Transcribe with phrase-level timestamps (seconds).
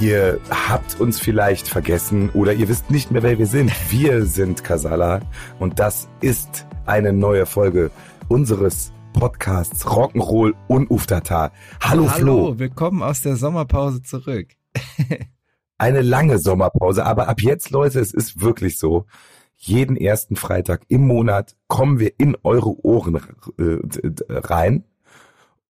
[0.00, 3.70] Ihr habt uns vielleicht vergessen oder ihr wisst nicht mehr, wer wir sind.
[3.90, 5.20] Wir sind Kasala
[5.58, 7.90] und das ist eine neue Folge
[8.28, 11.52] unseres Podcasts Rock'n'Roll und Uftata.
[11.82, 12.58] Hallo, Hallo, Flo.
[12.58, 14.48] willkommen aus der Sommerpause zurück.
[15.78, 19.04] Eine lange Sommerpause, aber ab jetzt, Leute, es ist wirklich so.
[19.56, 23.16] Jeden ersten Freitag im Monat kommen wir in eure Ohren
[23.58, 23.78] äh,
[24.30, 24.84] rein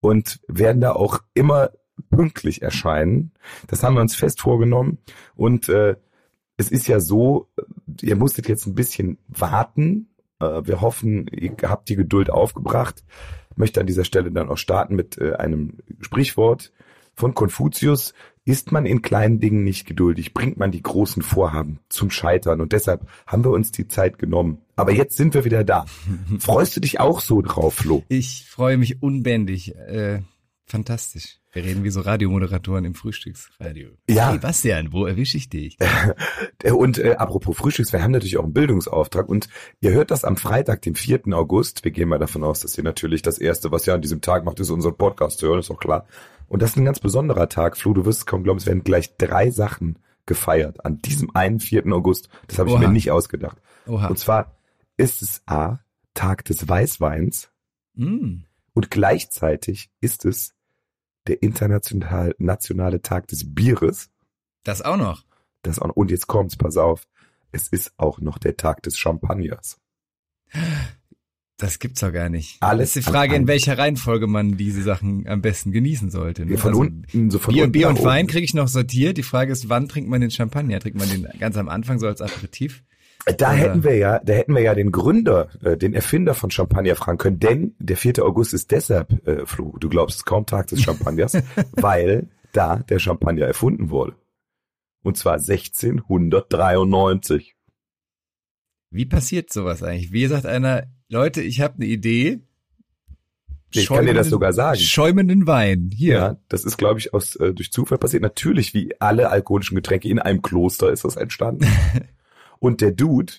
[0.01, 1.71] und werden da auch immer
[2.03, 3.33] pünktlich erscheinen.
[3.67, 4.99] Das haben wir uns fest vorgenommen.
[5.35, 5.97] Und äh,
[6.57, 7.49] es ist ja so,
[8.03, 10.11] ihr musstet jetzt ein bisschen warten.
[10.41, 13.03] Äh, wir hoffen, ihr habt die Geduld aufgebracht.
[13.51, 16.73] Ich möchte an dieser Stelle dann auch starten mit äh, einem Sprichwort
[17.15, 18.15] von Konfuzius.
[18.45, 22.61] Ist man in kleinen Dingen nicht geduldig, bringt man die großen Vorhaben zum Scheitern.
[22.61, 24.59] Und deshalb haben wir uns die Zeit genommen.
[24.77, 25.87] Aber jetzt sind wir wieder da.
[26.39, 28.03] Freust du dich auch so drauf, Flo?
[28.09, 29.75] Ich freue mich unbändig.
[29.77, 30.21] Äh,
[30.71, 31.39] fantastisch.
[31.53, 33.91] Wir reden wie so Radiomoderatoren im Frühstücksradio.
[34.09, 34.31] Ja.
[34.31, 35.77] Hey Bastian, wo erwische ich dich?
[36.73, 39.49] Und äh, apropos Frühstücks, wir haben natürlich auch einen Bildungsauftrag und
[39.81, 41.23] ihr hört das am Freitag, dem 4.
[41.33, 41.85] August.
[41.85, 44.45] Wir gehen mal davon aus, dass ihr natürlich das Erste, was ihr an diesem Tag
[44.45, 46.07] macht, ist unseren Podcast zu hören, ist auch klar.
[46.49, 47.77] Und das ist ein ganz besonderer Tag.
[47.77, 51.59] Flo, du wirst es kaum glauben, es werden gleich drei Sachen gefeiert an diesem einen
[51.61, 51.87] 4.
[51.87, 52.29] August.
[52.47, 53.57] Das habe ich mir nicht ausgedacht.
[53.87, 54.07] Oha.
[54.07, 54.57] Und zwar
[54.97, 55.81] ist es A,
[56.15, 57.51] Tag des Weißweins
[57.95, 58.45] Mm.
[58.73, 60.55] und gleichzeitig ist es
[61.27, 64.11] der international nationale Tag des Bieres.
[64.65, 65.25] Das auch noch.
[65.63, 67.07] Das auch, und jetzt kommt's, pass auf.
[67.53, 69.79] Es ist auch noch der Tag des Champagners.
[71.57, 72.57] Das gibt's doch gar nicht.
[72.63, 76.47] Alles das ist die Frage, in welcher Reihenfolge man diese Sachen am besten genießen sollte.
[76.47, 76.53] ne?
[76.53, 79.19] Ja, von Also unten, so von Bier, unten Bier und Wein kriege ich noch sortiert.
[79.19, 80.81] Die Frage ist, wann trinkt man den Champagner?
[80.81, 82.83] Trinkt man den ganz am Anfang so als Aperitif?
[83.27, 86.97] Da hätten wir ja, da hätten wir ja den Gründer, äh, den Erfinder von Champagner
[86.97, 88.25] fragen können, denn der 4.
[88.25, 91.37] August ist deshalb, äh, Flo, du glaubst es kaum Tag des Champagners,
[91.73, 94.17] weil da der Champagner erfunden wurde.
[95.03, 97.57] Und zwar 1693.
[98.91, 100.13] Wie passiert sowas eigentlich?
[100.13, 102.41] Wie sagt einer, Leute, ich habe eine Idee.
[103.73, 104.81] Ich kann dir das sogar sagen.
[104.81, 105.91] Schäumenden Wein.
[105.95, 106.15] Hier.
[106.15, 108.23] Ja, das ist, glaube ich, aus äh, durch Zufall passiert.
[108.23, 111.67] Natürlich, wie alle alkoholischen Getränke in einem Kloster ist das entstanden.
[112.61, 113.33] und der Dude,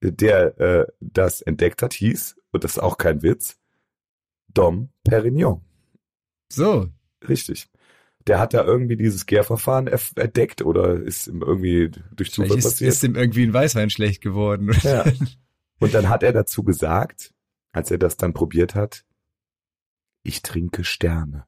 [0.00, 3.58] der äh, das entdeckt hat, hieß, und das ist auch kein Witz,
[4.54, 5.60] Dom Perignon.
[6.50, 6.88] So.
[7.28, 7.68] Richtig.
[8.26, 12.66] Der hat da irgendwie dieses Gärverfahren erf- entdeckt oder ist ihm irgendwie durch Zufall Vielleicht
[12.66, 12.92] ist, passiert.
[12.92, 14.70] ist ihm irgendwie ein Weißwein schlecht geworden.
[14.82, 15.04] Ja.
[15.80, 17.34] Und dann hat er dazu gesagt,
[17.72, 19.04] als er das dann probiert hat,
[20.22, 21.46] ich trinke Sterne.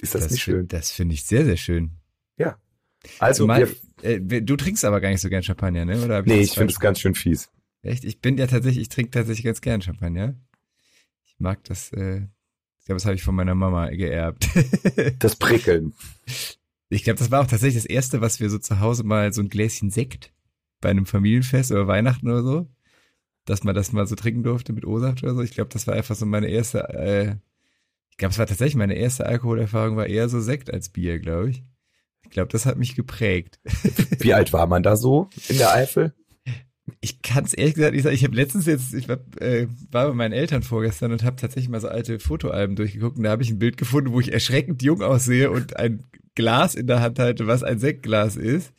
[0.00, 0.68] Ist das, nicht fi- schön?
[0.68, 1.97] Das finde ich sehr, sehr schön.
[3.18, 3.68] Also, Zumal,
[4.00, 6.04] wir, äh, du trinkst aber gar nicht so gern Champagner, ne?
[6.04, 7.50] Oder nee, ich finde es ganz schön fies.
[7.82, 8.04] Echt?
[8.04, 10.34] Ich bin ja tatsächlich, ich trinke tatsächlich ganz gern Champagner.
[11.26, 12.26] Ich mag das, äh,
[12.78, 14.48] ich glaube, das habe ich von meiner Mama geerbt.
[15.18, 15.94] Das Prickeln.
[16.88, 19.42] ich glaube, das war auch tatsächlich das erste, was wir so zu Hause mal so
[19.42, 20.32] ein Gläschen Sekt
[20.80, 22.68] bei einem Familienfest oder Weihnachten oder so,
[23.44, 25.42] dass man das mal so trinken durfte mit O-Saft oder so.
[25.42, 27.36] Ich glaube, das war einfach so meine erste, äh,
[28.10, 31.50] ich glaube, es war tatsächlich meine erste Alkoholerfahrung, war eher so Sekt als Bier, glaube
[31.50, 31.64] ich.
[32.28, 33.58] Ich glaube, das hat mich geprägt.
[34.18, 36.14] Wie alt war man da so in der Eifel?
[37.00, 38.14] Ich kann es ehrlich gesagt nicht sagen.
[38.14, 41.70] Ich habe letztens jetzt, ich war, äh, war bei meinen Eltern vorgestern und habe tatsächlich
[41.70, 44.82] mal so alte Fotoalben durchgeguckt und da habe ich ein Bild gefunden, wo ich erschreckend
[44.82, 46.04] jung aussehe und ein
[46.38, 48.72] Glas in der Hand halte, was ein Sektglas ist.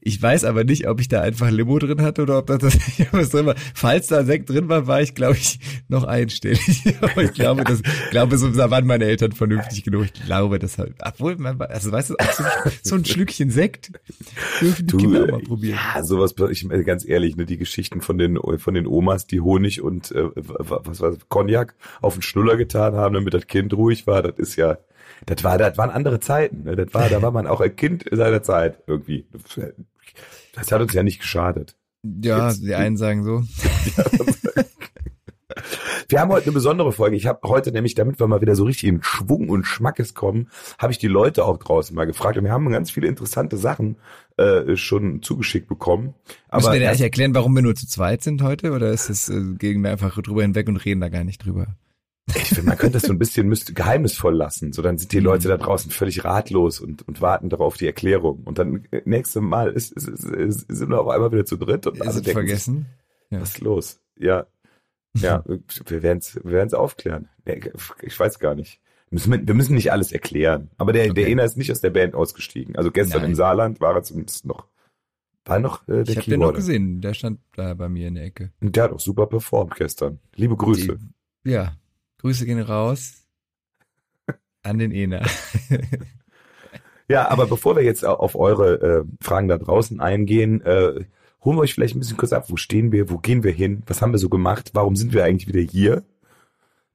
[0.00, 3.06] Ich weiß aber nicht, ob ich da einfach Limo drin hatte oder ob da tatsächlich
[3.12, 3.54] was drin war.
[3.74, 6.82] Falls da Sekt drin war, war ich, glaube ich, noch einstellig.
[7.02, 10.06] aber ich glaube, das, glaube, so waren meine Eltern vernünftig genug.
[10.06, 12.44] Ich glaube, das hat, obwohl man, also weißt du, so,
[12.82, 13.92] so ein Schlückchen Sekt
[14.62, 15.78] dürfen die Kinder auch mal probieren.
[15.94, 19.42] ja, sowas, ich meine, ganz ehrlich, ne, die Geschichten von den, von den Omas, die
[19.42, 23.74] Honig und, äh, was war das, Cognac auf den Schnuller getan haben, damit das Kind
[23.74, 24.78] ruhig war, das ist ja,
[25.26, 26.76] das war, das waren andere Zeiten, ne?
[26.76, 29.26] das war, da war man auch ein Kind seiner Zeit irgendwie.
[30.54, 31.76] Das hat uns ja nicht geschadet.
[32.02, 33.42] Ja, Jetzt- die einen sagen so.
[36.08, 37.16] Wir haben heute eine besondere Folge.
[37.16, 40.48] Ich habe heute nämlich, damit wir mal wieder so richtig in Schwung und Schmackes kommen,
[40.78, 42.36] habe ich die Leute auch draußen mal gefragt.
[42.36, 43.96] Und wir haben ganz viele interessante Sachen
[44.36, 46.14] äh, schon zugeschickt bekommen.
[46.48, 48.72] Aber Müssen wir dir eigentlich erklären, warum wir nur zu zweit sind heute?
[48.72, 51.76] Oder ist es, äh, gehen wir einfach drüber hinweg und reden da gar nicht drüber?
[52.28, 54.72] Ich finde, man könnte das so ein bisschen müsste, geheimnisvoll lassen.
[54.72, 55.24] So dann sind die Mhm.
[55.24, 58.42] Leute da draußen völlig ratlos und, und warten darauf die Erklärung.
[58.44, 61.56] Und dann äh, nächste Mal ist, ist, ist, ist, sind wir auf einmal wieder zu
[61.56, 62.86] dritt und alle denken, vergessen?
[63.30, 63.40] Ja.
[63.40, 64.00] was ist los?
[64.18, 64.46] Ja,
[65.18, 65.44] ja,
[65.86, 67.28] wir werden es wir werden's aufklären.
[68.02, 68.80] Ich weiß gar nicht.
[69.10, 70.70] Müssen wir, wir müssen nicht alles erklären.
[70.78, 71.32] Aber der, der Okay.
[71.32, 72.76] Ena ist nicht aus der Band ausgestiegen.
[72.76, 73.30] Also gestern Nein.
[73.32, 74.68] im Saarland war er zumindest noch,
[75.44, 77.02] war noch äh, der Ich habe den noch gesehen.
[77.02, 78.52] Der stand da bei mir in der Ecke.
[78.62, 80.18] Und der hat auch super performt gestern.
[80.34, 80.96] Liebe Grüße.
[81.44, 81.76] Die, ja,
[82.22, 83.26] Grüße gehen raus
[84.62, 85.22] an den Ena.
[87.08, 91.04] Ja, aber bevor wir jetzt auf eure äh, Fragen da draußen eingehen, äh,
[91.44, 92.46] holen wir euch vielleicht ein bisschen kurz ab.
[92.48, 93.10] Wo stehen wir?
[93.10, 93.82] Wo gehen wir hin?
[93.86, 94.70] Was haben wir so gemacht?
[94.72, 96.04] Warum sind wir eigentlich wieder hier?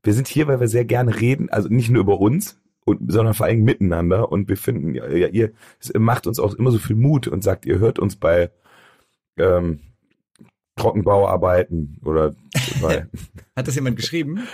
[0.01, 3.35] Wir sind hier, weil wir sehr gerne reden, also nicht nur über uns, und, sondern
[3.35, 4.31] vor allem miteinander.
[4.31, 5.51] Und wir finden, ja, ihr
[5.93, 8.49] macht uns auch immer so viel Mut und sagt, ihr hört uns bei
[9.37, 9.81] ähm,
[10.77, 12.33] Trockenbauarbeiten oder
[12.81, 13.07] bei
[13.55, 14.47] Hat das jemand geschrieben?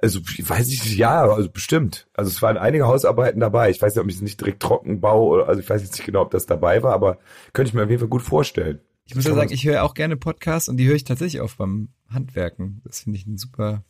[0.00, 2.08] Also weiß ich ja, also bestimmt.
[2.14, 3.70] Also es waren einige Hausarbeiten dabei.
[3.70, 6.06] Ich weiß nicht, ob ich es nicht direkt Trockenbau oder also ich weiß jetzt nicht
[6.06, 7.18] genau, ob das dabei war, aber
[7.52, 8.80] könnte ich mir auf jeden Fall gut vorstellen.
[9.04, 11.52] Ich muss ja sagen, ich höre auch gerne Podcasts und die höre ich tatsächlich auch
[11.54, 12.80] beim Handwerken.
[12.84, 13.84] Das finde ich eine super,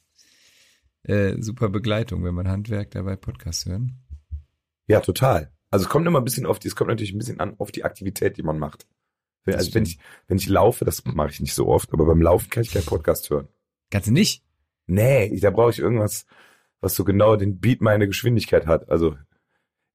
[1.04, 4.00] äh, super Begleitung, wenn man Handwerk dabei Podcasts hören.
[4.88, 5.52] Ja, total.
[5.70, 7.70] Also es kommt immer ein bisschen auf die, es kommt natürlich ein bisschen an auf
[7.70, 8.86] die Aktivität, die man macht.
[9.44, 9.98] Wenn, also wenn ich,
[10.28, 12.84] wenn ich laufe, das mache ich nicht so oft, aber beim Laufen kann ich keinen
[12.84, 13.48] Podcast hören.
[13.90, 14.44] Kannst du nicht?
[14.86, 16.26] Nee, da brauche ich irgendwas,
[16.80, 18.90] was so genau den Beat meine Geschwindigkeit hat.
[18.90, 19.16] Also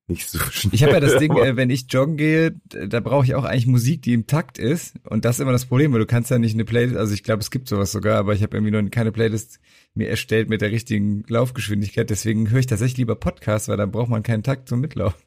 [0.08, 0.74] nicht so schnell.
[0.74, 2.56] Ich habe ja das Ding, äh, wenn ich joggen gehe,
[2.88, 4.96] da brauche ich auch eigentlich Musik, die im Takt ist.
[5.10, 7.24] Und das ist immer das Problem, weil du kannst ja nicht eine Playlist, also ich
[7.24, 9.60] glaube, es gibt sowas sogar, aber ich habe irgendwie noch keine Playlist
[9.94, 12.10] mir erstellt mit der richtigen Laufgeschwindigkeit.
[12.10, 15.20] Deswegen höre ich tatsächlich lieber Podcasts, weil dann braucht man keinen Takt zum Mitlaufen.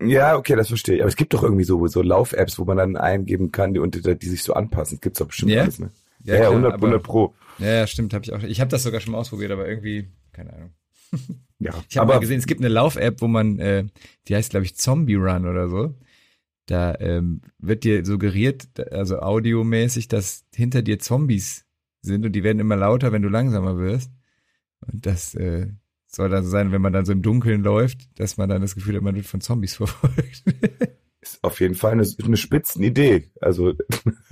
[0.00, 1.00] Ja, okay, das verstehe ich.
[1.00, 3.96] Aber es gibt doch irgendwie so, so Lauf-Apps, wo man dann eingeben kann, die, und
[3.96, 5.00] die, die sich so anpassen.
[5.00, 5.62] Gibt's doch bestimmt Ja?
[5.62, 5.90] alles, ne?
[6.22, 7.34] Ja, ja, klar, 100, aber- 100 Pro.
[7.58, 8.42] Ja, stimmt, habe ich auch.
[8.42, 10.70] Ich habe das sogar schon mal ausprobiert, aber irgendwie, keine Ahnung.
[11.60, 13.84] Ja, Ich habe mal gesehen, es gibt eine Lauf-App, wo man, äh,
[14.28, 15.98] die heißt, glaube ich, Zombie Run oder so.
[16.66, 21.66] Da ähm, wird dir suggeriert, also audiomäßig, dass hinter dir Zombies
[22.00, 24.12] sind und die werden immer lauter, wenn du langsamer wirst.
[24.86, 25.66] Und das äh,
[26.06, 28.74] soll dann so sein, wenn man dann so im Dunkeln läuft, dass man dann das
[28.74, 30.44] Gefühl hat, man wird von Zombies verfolgt.
[31.20, 33.30] ist auf jeden Fall eine, eine Spitzenidee.
[33.40, 33.74] Also,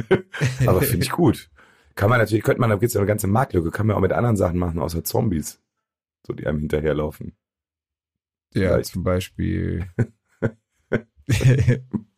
[0.67, 1.51] aber finde ich gut.
[1.97, 4.13] Kann man natürlich, könnte man, da gibt's ja eine ganze Marktlücke, kann man auch mit
[4.13, 5.61] anderen Sachen machen, außer Zombies.
[6.27, 7.37] So, die einem hinterherlaufen.
[8.55, 8.93] ja, Vielleicht.
[8.93, 9.87] zum Beispiel.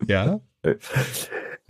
[0.07, 0.41] ja?
[0.63, 0.75] Äh,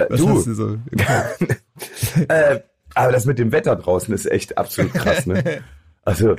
[0.08, 0.78] Was du, hast du so?
[2.28, 2.60] äh,
[2.94, 5.62] aber das mit dem Wetter draußen ist echt absolut krass, ne?
[6.05, 6.37] Also,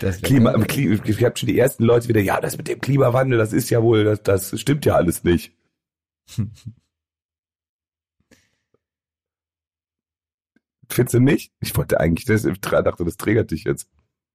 [0.00, 2.80] Das Klima, im Klima, ich habe schon die ersten Leute wieder, ja, das mit dem
[2.80, 5.52] Klimawandel, das ist ja wohl, das, das stimmt ja alles nicht.
[10.90, 11.52] Findest du nicht?
[11.60, 13.88] Ich wollte eigentlich, das, ich dachte, das triggert dich jetzt.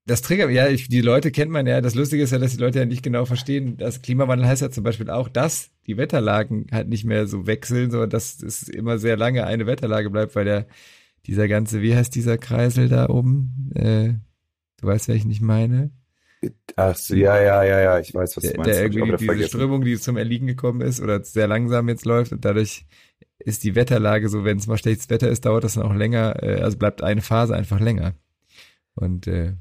[0.05, 1.79] Das Trigger, ja, ich, die Leute kennt man ja.
[1.79, 3.77] Das Lustige ist ja, dass die Leute ja nicht genau verstehen.
[3.77, 7.89] Das Klimawandel heißt ja zum Beispiel auch, dass die Wetterlagen halt nicht mehr so wechseln,
[7.89, 10.67] sondern dass es immer sehr lange eine Wetterlage bleibt, weil der,
[11.25, 13.71] dieser ganze, wie heißt dieser Kreisel da oben?
[13.75, 14.13] Äh,
[14.81, 15.91] du weißt, welchen ich meine?
[16.75, 18.79] Ach so, ja, ja, ja, ja, ich weiß, was Der, du meinst.
[18.79, 19.47] der irgendwie wieder diese.
[19.47, 22.85] Strömung, die zum Erliegen gekommen ist oder sehr langsam jetzt läuft und dadurch
[23.45, 26.41] ist die Wetterlage so, wenn es mal schlechtes Wetter ist, dauert das dann auch länger,
[26.41, 28.13] äh, also bleibt eine Phase einfach länger.
[28.95, 29.53] Und äh,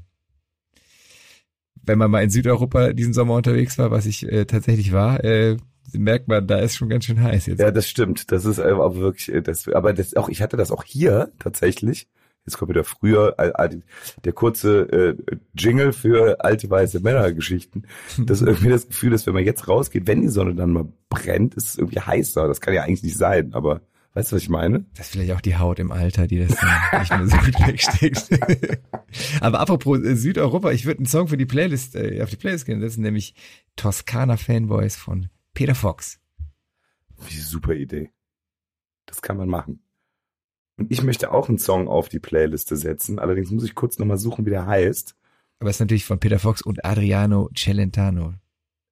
[1.83, 5.57] wenn man mal in Südeuropa diesen Sommer unterwegs war, was ich äh, tatsächlich war, äh,
[5.91, 7.59] merkt man, da ist schon ganz schön heiß jetzt.
[7.59, 8.31] Ja, das stimmt.
[8.31, 12.07] Das ist aber wirklich, äh, das, aber das auch, ich hatte das auch hier tatsächlich.
[12.45, 13.35] Jetzt kommt wieder früher
[14.23, 17.87] der kurze äh, Jingle für alte weiße Männergeschichten.
[18.17, 20.87] Das ist irgendwie das Gefühl, dass wenn man jetzt rausgeht, wenn die Sonne dann mal
[21.09, 22.47] brennt, ist es irgendwie heißer.
[22.47, 23.81] Das kann ja eigentlich nicht sein, aber
[24.13, 24.85] weißt du, was ich meine?
[24.95, 28.29] Das ist vielleicht auch die Haut im Alter, die das nicht mehr so gut wegsteckt.
[29.41, 32.65] Aber apropos äh, Südeuropa, ich würde einen Song für die Playlist, äh, auf die Playlist
[32.65, 33.35] gehen setzen, nämlich
[33.75, 36.19] Toskana Fanboys von Peter Fox.
[37.27, 38.11] Wie super Idee.
[39.05, 39.82] Das kann man machen.
[40.77, 43.19] Und ich möchte auch einen Song auf die Playliste setzen.
[43.19, 45.15] Allerdings muss ich kurz nochmal suchen, wie der heißt.
[45.59, 48.33] Aber es ist natürlich von Peter Fox und Adriano Celentano.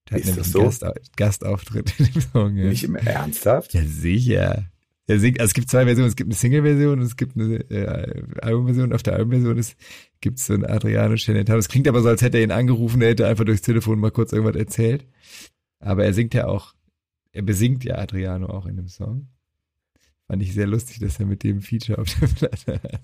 [0.10, 0.86] Der hat Ist nämlich das einen so?
[0.86, 2.56] Gast, Gastauftritt in dem Song.
[2.56, 2.70] Ja.
[2.70, 3.74] Nicht im Ernsthaft?
[3.74, 4.66] ja, sicher.
[5.08, 6.08] Er singt, also es gibt zwei Versionen.
[6.08, 8.94] Es gibt eine Single-Version und es gibt eine äh, Album-Version.
[8.94, 9.62] Auf der Album-Version
[10.22, 11.60] gibt es so einen Adriano Celentano.
[11.60, 14.12] Es klingt aber so, als hätte er ihn angerufen, er hätte einfach durchs Telefon mal
[14.12, 15.06] kurz irgendwas erzählt.
[15.80, 16.76] Aber er singt ja auch,
[17.34, 19.28] er besingt ja Adriano auch in dem Song.
[20.32, 23.02] Fand ich sehr lustig, dass er mit dem Feature auf der Platte hat.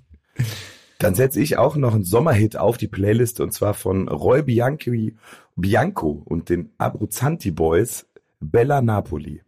[0.98, 5.18] Dann setze ich auch noch einen Sommerhit auf die Playlist und zwar von Roy Bianchi,
[5.58, 8.08] Bianco und den Abruzzanti Boys,
[8.40, 9.42] Bella Napoli.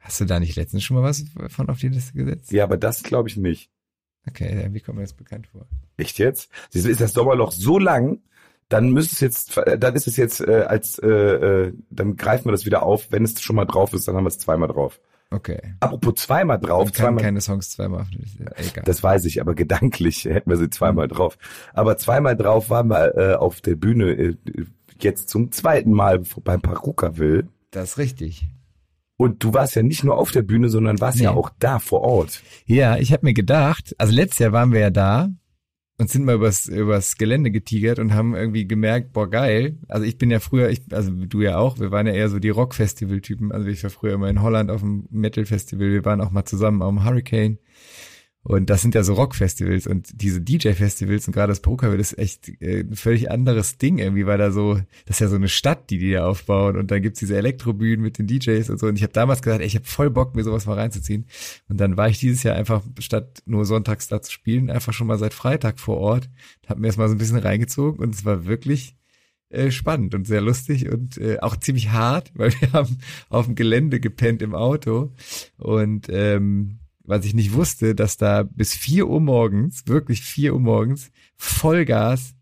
[0.00, 2.50] Hast du da nicht letztens schon mal was von auf die Liste gesetzt?
[2.50, 3.70] Ja, aber das glaube ich nicht.
[4.26, 5.68] Okay, wie kommt mir das bekannt vor?
[5.98, 6.50] Echt jetzt?
[6.72, 8.22] Ist das Sommerloch so lang,
[8.68, 12.52] dann müsste es jetzt, dann ist es jetzt äh, als, äh, äh, dann greifen wir
[12.52, 13.12] das wieder auf.
[13.12, 15.00] Wenn es schon mal drauf ist, dann haben wir es zweimal drauf.
[15.30, 15.60] Okay.
[15.78, 18.06] Apropos zweimal drauf, Man kann zweimal, keine Songs zweimal.
[18.56, 18.82] Egal.
[18.84, 21.38] das weiß ich, aber gedanklich hätten wir sie zweimal drauf.
[21.72, 24.36] Aber zweimal drauf waren wir äh, auf der Bühne äh,
[25.00, 27.46] jetzt zum zweiten Mal beim Parukaville.
[27.70, 28.46] das ist richtig.
[29.16, 31.24] Und du warst ja nicht nur auf der Bühne, sondern warst Nee.
[31.24, 32.42] ja auch da vor Ort.
[32.66, 35.28] Ja, ich habe mir gedacht, also letztes Jahr waren wir ja da
[36.00, 39.76] und sind mal übers, übers Gelände getigert und haben irgendwie gemerkt, boah geil.
[39.86, 42.38] Also ich bin ja früher, ich, also du ja auch, wir waren ja eher so
[42.38, 43.52] die Rock-Festival-Typen.
[43.52, 46.80] Also ich war früher immer in Holland auf dem Metal-Festival, wir waren auch mal zusammen
[46.80, 47.58] auf dem Hurricane.
[48.42, 52.48] Und das sind ja so Rock-Festivals und diese DJ-Festivals und gerade das Pokerville ist echt
[52.62, 55.90] äh, ein völlig anderes Ding irgendwie, weil da so, das ist ja so eine Stadt,
[55.90, 58.86] die die da aufbauen und dann gibt's diese Elektrobühnen mit den DJs und so.
[58.86, 61.26] Und ich habe damals gesagt, ey, ich habe voll Bock, mir sowas mal reinzuziehen.
[61.68, 65.06] Und dann war ich dieses Jahr einfach, statt nur sonntags da zu spielen, einfach schon
[65.06, 66.30] mal seit Freitag vor Ort,
[66.66, 68.96] habe mir das mal so ein bisschen reingezogen und es war wirklich
[69.50, 73.54] äh, spannend und sehr lustig und äh, auch ziemlich hart, weil wir haben auf dem
[73.54, 75.12] Gelände gepennt im Auto
[75.58, 76.78] und ähm,
[77.10, 82.34] was ich nicht wusste, dass da bis 4 Uhr morgens, wirklich 4 Uhr morgens, Vollgas,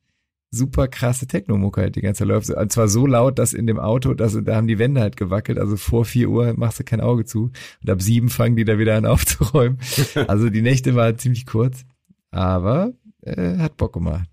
[0.50, 2.50] super krasse Technomucke halt die ganze Zeit läuft.
[2.50, 5.58] Und zwar so laut, dass in dem Auto, dass, da haben die Wände halt gewackelt,
[5.58, 7.50] also vor 4 Uhr machst du kein Auge zu
[7.82, 9.78] und ab 7 fangen die da wieder an aufzuräumen.
[10.26, 11.84] Also die Nächte waren ziemlich kurz,
[12.30, 14.28] aber äh, hat Bock gemacht.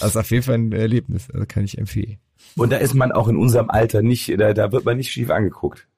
[0.00, 2.18] Also auf jeden Fall ein Erlebnis, also kann ich empfehlen.
[2.56, 5.30] Und da ist man auch in unserem Alter nicht, da, da wird man nicht schief
[5.30, 5.88] angeguckt.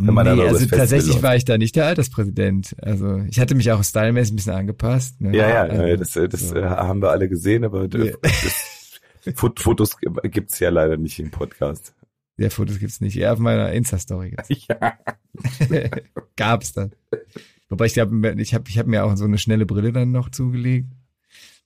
[0.00, 2.76] Wenn man nee, also tatsächlich war ich da nicht der Alterspräsident.
[2.80, 5.20] Also ich hatte mich auch stylmäßig ein bisschen angepasst.
[5.20, 5.36] Ne?
[5.36, 6.54] Ja, ja, also, das, äh, das so.
[6.54, 8.12] äh, haben wir alle gesehen, aber Ja.
[9.34, 11.94] Fotos gibt's ja leider nicht im Podcast.
[12.38, 13.16] Der Fotos gibt's nicht.
[13.16, 14.48] Eher auf meiner Insta-Story gibt's.
[14.68, 14.98] Ja.
[16.36, 16.92] Gab's dann.
[17.68, 20.30] Wobei ich glaube, ich habe ich hab mir auch so eine schnelle Brille dann noch
[20.30, 20.88] zugelegt.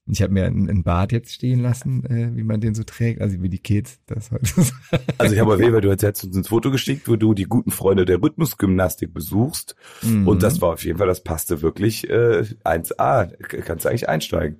[0.05, 3.41] Ich habe mir einen, Bart jetzt stehen lassen, äh, wie man den so trägt, also
[3.41, 4.73] wie die Kids das heute so
[5.17, 7.45] Also ich habe auf jeden Fall, du hast uns ein Foto geschickt, wo du die
[7.45, 9.75] guten Freunde der Rhythmusgymnastik besuchst.
[10.01, 10.27] Mhm.
[10.27, 13.31] Und das war auf jeden Fall, das passte wirklich äh, 1A.
[13.61, 14.57] Kannst du eigentlich einsteigen.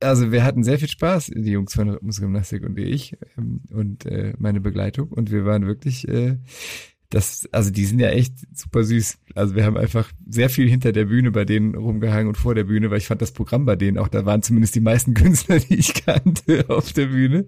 [0.00, 4.34] Also wir hatten sehr viel Spaß, die Jungs von Rhythmusgymnastik und ich ähm, und äh,
[4.38, 5.08] meine Begleitung.
[5.08, 6.38] Und wir waren wirklich, äh,
[7.16, 9.16] das, also die sind ja echt super süß.
[9.34, 12.64] Also wir haben einfach sehr viel hinter der Bühne bei denen rumgehangen und vor der
[12.64, 15.58] Bühne, weil ich fand das Programm bei denen auch, da waren zumindest die meisten Künstler,
[15.58, 17.46] die ich kannte, auf der Bühne.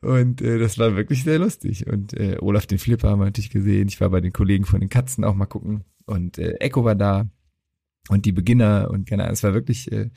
[0.00, 1.86] Und äh, das war wirklich sehr lustig.
[1.86, 3.88] Und äh, Olaf den Flipper haben wir natürlich gesehen.
[3.88, 5.84] Ich war bei den Kollegen von den Katzen auch mal gucken.
[6.06, 7.28] Und äh, Echo war da
[8.08, 10.08] und die Beginner und keine Ahnung, es war wirklich äh,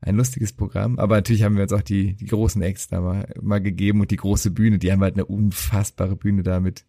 [0.00, 0.98] ein lustiges Programm.
[0.98, 4.10] Aber natürlich haben wir uns auch die, die großen Acts da mal, mal gegeben und
[4.10, 6.84] die große Bühne, die haben halt eine unfassbare Bühne da mit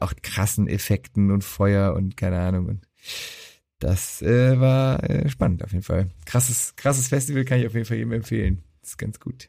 [0.00, 2.66] auch krassen Effekten und Feuer und keine Ahnung.
[2.66, 2.88] Und
[3.78, 6.10] das äh, war äh, spannend auf jeden Fall.
[6.26, 8.62] Krasses, krasses Festival kann ich auf jeden Fall jedem empfehlen.
[8.80, 9.48] Das ist ganz gut.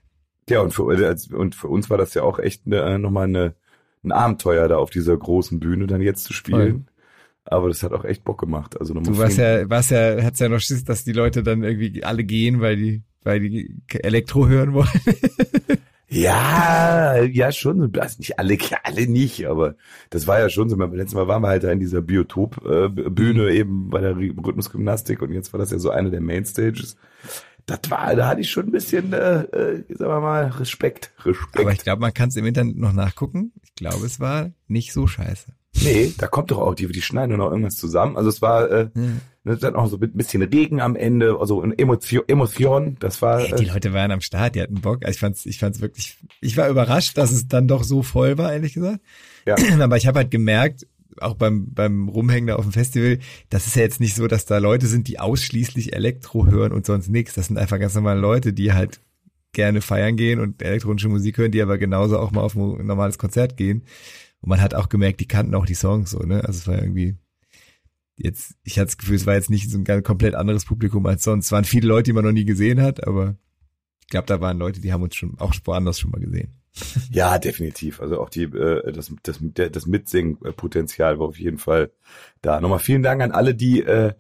[0.50, 3.28] Ja, und für, als- und für uns war das ja auch echt ne, äh, nochmal
[3.28, 3.56] eine,
[4.04, 6.88] ein Abenteuer, da auf dieser großen Bühne dann jetzt zu spielen.
[7.46, 8.80] Aber das hat auch echt Bock gemacht.
[8.80, 12.04] Also Du warst ja, warst ja, hat's ja noch Schiss, dass die Leute dann irgendwie
[12.04, 14.88] alle gehen, weil die, weil die Elektro hören wollen.
[16.10, 17.92] Ja, ja, schon.
[17.98, 19.76] Also nicht alle, alle nicht, aber
[20.10, 20.78] das war ja schon so.
[20.78, 23.50] Beim letzten Mal waren wir halt da in dieser Biotop-Bühne Mhm.
[23.50, 26.96] eben bei der Rhythmusgymnastik und jetzt war das ja so eine der Mainstages.
[27.66, 31.12] Das war, da hatte ich schon ein bisschen, äh, äh, sagen wir mal, Respekt.
[31.24, 31.60] Respekt.
[31.60, 33.52] Aber ich glaube, man kann es im Internet noch nachgucken.
[33.64, 35.54] Ich glaube, es war nicht so scheiße.
[35.84, 38.18] nee, da kommt doch auch, die, die schneiden noch irgendwas zusammen.
[38.18, 39.02] Also es war, äh, Ja.
[39.44, 43.66] Dann auch so ein bisschen Regen am Ende, also Emotion, Emotion das war, Ey, die
[43.66, 45.06] äh, Leute waren am Start, die hatten Bock.
[45.06, 48.38] Also ich fand's, ich fand's wirklich, ich war überrascht, dass es dann doch so voll
[48.38, 49.00] war, ehrlich gesagt.
[49.46, 49.56] Ja.
[49.80, 50.86] Aber ich habe halt gemerkt,
[51.22, 53.20] auch beim, beim Rumhängen da auf dem Festival,
[53.50, 56.86] das ist ja jetzt nicht so, dass da Leute sind, die ausschließlich Elektro hören und
[56.86, 57.34] sonst nichts.
[57.34, 59.02] Das sind einfach ganz normale Leute, die halt
[59.54, 63.18] gerne feiern gehen und elektronische Musik hören, die aber genauso auch mal auf ein normales
[63.18, 63.84] Konzert gehen.
[64.42, 66.44] Und man hat auch gemerkt, die kannten auch die Songs so, ne?
[66.46, 67.16] Also es war irgendwie
[68.20, 71.06] jetzt, ich hatte das Gefühl, es war jetzt nicht so ein ganz komplett anderes Publikum
[71.06, 71.46] als sonst.
[71.48, 73.36] Es waren viele Leute, die man noch nie gesehen hat, aber
[74.02, 76.54] ich glaube, da waren Leute, die haben uns schon auch woanders schon mal gesehen.
[77.12, 78.00] Ja, definitiv.
[78.00, 81.92] Also auch die äh, das das das Mitsingen-Potenzial war auf jeden Fall
[82.42, 82.62] da.
[82.62, 84.14] Nochmal vielen Dank an alle, die äh,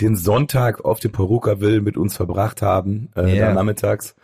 [0.00, 4.14] den Sonntag auf dem Perukaville mit uns verbracht haben, äh, da nachmittags.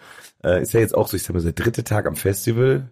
[0.45, 2.91] Äh, ist ja jetzt auch so, ich sag mal, der dritte Tag am Festival.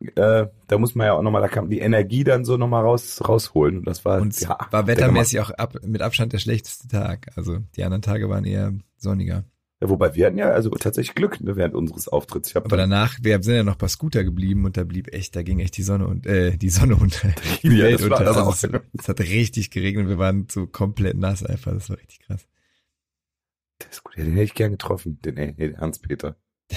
[0.00, 3.20] Äh, da muss man ja auch nochmal, da kann die Energie dann so nochmal raus,
[3.26, 3.78] rausholen.
[3.78, 7.28] Und das war, Und ja, war wettermäßig auch ab, mit Abstand der schlechteste Tag.
[7.36, 9.44] Also die anderen Tage waren eher sonniger.
[9.80, 12.54] Ja, wobei wir hatten ja also tatsächlich Glück ne, während unseres Auftritts.
[12.56, 15.42] Aber dann, danach, wir sind ja noch bei Scooter geblieben und da blieb echt, da
[15.42, 17.28] ging echt die Sonne und äh, die Sonne unter.
[17.62, 18.24] Die Ja, Welt das war unter.
[18.24, 21.98] das Also es, es hat richtig geregnet, wir waren so komplett nass einfach, das war
[21.98, 22.46] richtig krass.
[23.78, 26.36] das ist gut, den hätte ich gern getroffen, den, äh, den Hans-Peter.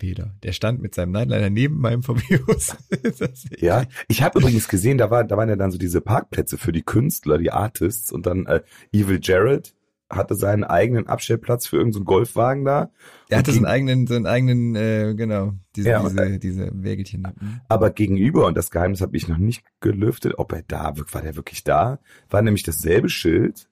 [0.00, 2.76] Peter, der stand mit seinem Nightliner neben meinem VW-Bus.
[3.60, 6.72] Ja, ich habe übrigens gesehen, da, war, da waren ja dann so diese Parkplätze für
[6.72, 9.74] die Künstler, die Artists und dann äh, Evil Jared
[10.12, 12.90] hatte seinen eigenen Abstellplatz für irgendeinen so Golfwagen da.
[13.28, 16.38] Er hatte Und so einen ging- eigenen, so einen eigenen, äh, genau, diese, Ja, diese,
[16.40, 17.28] diese Wägelchen.
[17.68, 21.36] Aber gegenüber, und das Geheimnis habe ich noch nicht gelüftet, ob er da, war der
[21.36, 23.68] wirklich da, war nämlich dasselbe Schild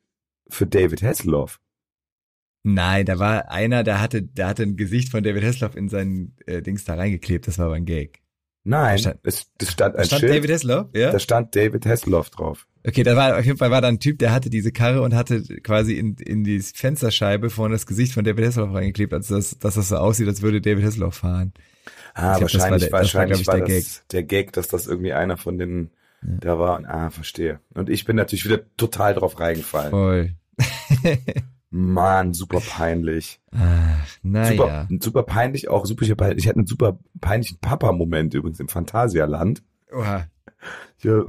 [0.48, 1.58] für David Hasselhoff.
[2.74, 6.36] Nein, da war einer, der hatte, der hatte ein Gesicht von David Hasselhoff in seinen
[6.46, 8.20] äh, Dings da reingeklebt, das war aber ein Gag.
[8.64, 11.10] Nein, Stand- es, das stand Da ein stand Schild, David Hasselhoff, ja?
[11.12, 12.66] da stand David Hasselhoff drauf.
[12.86, 15.14] Okay, da war auf jeden Fall war da ein Typ, der hatte diese Karre und
[15.14, 19.58] hatte quasi in, in die Fensterscheibe vorne das Gesicht von David Hasselhoff reingeklebt, also dass,
[19.58, 21.52] dass das so aussieht, als würde David Hasselhoff fahren.
[22.14, 24.52] Ah, Ich glaub, das war wahrscheinlich, der- wahrscheinlich glaub war, ich, der das der Gag,
[24.52, 25.90] dass das irgendwie einer von den
[26.22, 26.82] da war.
[26.86, 27.60] Ah, verstehe.
[27.74, 29.90] Und ich bin natürlich wieder total drauf reingefallen.
[29.90, 30.34] Voll.
[31.70, 33.40] Mann, super peinlich.
[33.52, 34.86] Ach, naja.
[34.86, 38.60] Super, super peinlich, auch super, ich hab halt- ich hatte einen super peinlichen Papa-Moment übrigens
[38.60, 39.62] im Phantasialand.
[39.92, 40.26] Oha.
[40.98, 41.24] Ich war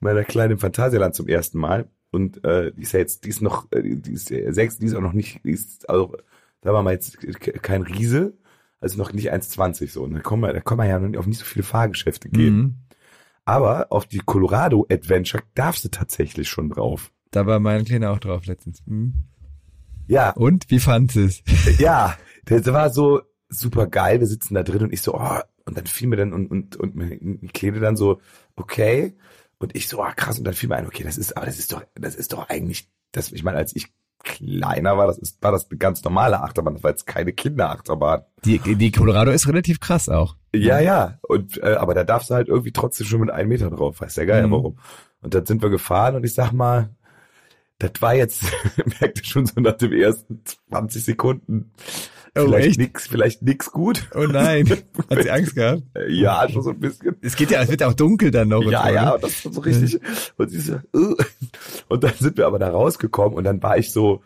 [0.00, 1.88] meiner Kleinen im Phantasialand zum ersten Mal.
[2.10, 4.94] Und äh, die ist ja jetzt, die ist noch, äh, die ist sechs, die ist
[4.94, 6.16] auch noch nicht, die ist, also,
[6.62, 7.18] da war mal jetzt
[7.62, 8.34] kein Riese,
[8.80, 10.02] also noch nicht 1,20 so.
[10.04, 12.28] Und da kommen wir, da kommen wir ja noch nicht auf nicht so viele Fahrgeschäfte
[12.28, 12.56] gehen.
[12.56, 12.74] Mhm.
[13.44, 17.12] Aber auf die Colorado Adventure darfst du tatsächlich schon drauf.
[17.30, 18.82] Da war mein Kleiner auch drauf letztens.
[18.86, 19.24] Mhm.
[20.06, 21.42] Ja, Und wie fandst es?
[21.78, 24.20] ja, das war so super geil.
[24.20, 26.76] Wir sitzen da drin und ich so, oh, und dann fiel mir dann und und
[26.76, 27.18] und mir
[27.52, 28.20] Kleine dann so,
[28.56, 29.16] okay,
[29.58, 31.58] und ich so, ah krass, und dann fiel mir ein, okay, das ist, aber das
[31.58, 33.88] ist doch, das ist doch eigentlich, das, ich meine, als ich
[34.22, 38.22] kleiner war, das ist, war das eine ganz normale Achterbahn, das war jetzt keine Kinderachterbahn.
[38.44, 40.36] Die, die Colorado ist relativ krass auch.
[40.54, 43.70] Ja, ja, und äh, aber da darfst du halt irgendwie trotzdem schon mit einem Meter
[43.70, 44.50] drauf, weiß der Geil, Mhm.
[44.52, 44.78] warum.
[45.22, 46.90] Und dann sind wir gefahren und ich sag mal,
[47.78, 48.42] das war jetzt,
[49.00, 51.72] merkte schon so nach den ersten 20 Sekunden,
[52.38, 52.78] Oh, vielleicht echt?
[52.78, 54.08] nix, vielleicht nix gut.
[54.14, 54.68] Oh nein.
[55.10, 55.82] Hat sie Angst gehabt?
[56.08, 57.16] Ja, schon so ein bisschen.
[57.22, 58.58] Es geht ja, es wird auch dunkel dann noch.
[58.60, 59.14] und Ja, so, ja, ne?
[59.14, 59.98] und das war so richtig.
[60.36, 61.14] Und, sie so, äh.
[61.88, 64.22] und dann sind wir aber da rausgekommen und dann war ich so,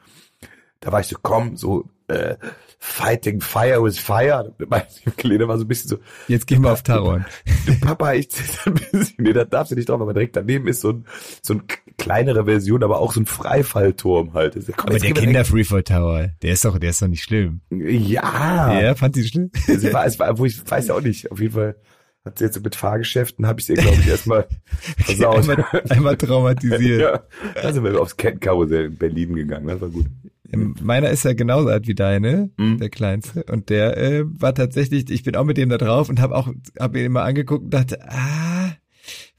[0.81, 2.35] da war ich so, komm, so, äh,
[2.83, 4.55] Fighting Fire with Fire.
[4.69, 4.87] Meine
[5.19, 7.27] Kleine war so ein bisschen so, Jetzt gehen wir auf Taron.
[7.67, 8.29] du Papa, ich
[8.65, 9.15] ein bisschen.
[9.19, 11.05] Nee, da darfst du nicht drauf, aber direkt daneben ist so ein,
[11.43, 11.63] so ein
[11.99, 14.57] kleinere Version, aber auch so ein Freifallturm halt.
[14.57, 17.23] Ich so, komm, Aber der Kinder Freefall Tower, der ist doch, der ist doch nicht
[17.23, 17.61] schlimm.
[17.71, 18.81] Ja.
[18.81, 19.51] Ja, fand sie schlimm?
[19.69, 21.31] Es war, es war, wo ich weiß ja auch nicht.
[21.31, 21.77] Auf jeden Fall
[22.25, 24.47] hat sie jetzt mit Fahrgeschäften, habe ich sie, glaube ich, erstmal
[24.99, 25.49] versaut.
[25.49, 27.01] einmal, einmal traumatisiert.
[27.01, 27.23] ja.
[27.63, 29.67] Da sind wir aufs Kettenkarussell in Berlin gegangen.
[29.67, 30.07] Das war gut.
[30.53, 32.79] Ähm, Meiner ist ja genauso alt wie deine, Mhm.
[32.79, 33.45] der kleinste.
[33.45, 36.49] Und der äh, war tatsächlich, ich bin auch mit dem da drauf und habe auch,
[36.79, 38.73] habe ihn immer angeguckt und dachte, ah,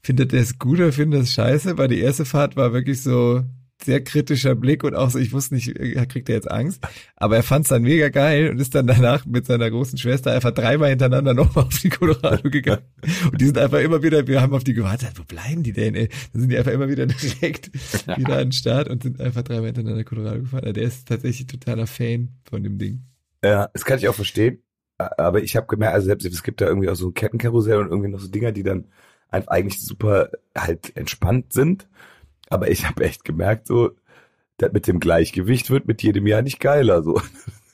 [0.02, 1.78] findet er es gut oder findet er es scheiße?
[1.78, 3.42] Weil die erste Fahrt war wirklich so
[3.84, 6.82] sehr kritischer Blick und auch so, ich wusste nicht, äh, kriegt er jetzt Angst.
[7.16, 10.32] Aber er fand es dann mega geil und ist dann danach mit seiner großen Schwester
[10.32, 12.82] einfach dreimal hintereinander nochmal auf die Colorado gegangen.
[13.30, 15.94] Und die sind einfach immer wieder, wir haben auf die gewartet, wo bleiben die denn?
[15.94, 16.08] Ey?
[16.32, 17.72] Dann sind die einfach immer wieder direkt
[18.16, 20.64] wieder an den Start und sind einfach dreimal hintereinander Colorado gefahren.
[20.64, 23.02] Also der ist tatsächlich totaler Fan von dem Ding.
[23.44, 24.62] Ja, das kann ich auch verstehen.
[24.98, 27.88] Aber ich habe gemerkt, also selbst es gibt da irgendwie auch so ein Kettenkarussell und
[27.88, 28.86] irgendwie noch so Dinger, die dann
[29.28, 31.88] einfach eigentlich super halt entspannt sind.
[32.52, 33.92] Aber ich habe echt gemerkt, so,
[34.58, 37.02] das mit dem Gleichgewicht wird mit jedem Jahr nicht geiler.
[37.02, 37.20] So.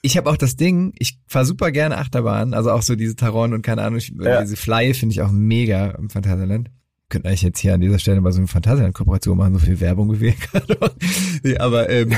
[0.02, 3.52] Ich habe auch das Ding, ich fahre super gerne Achterbahn, also auch so diese Taron
[3.52, 4.40] und keine Ahnung, ich, Ja.
[4.40, 6.70] diese Fly finde ich auch mega im Phantasialand.
[7.08, 10.12] Könnten eigentlich jetzt hier an dieser Stelle mal so eine Phantasialand-Kooperation machen, so viel Werbung
[10.12, 10.98] wie wir gerade machen.
[11.42, 12.12] Nee, aber ähm,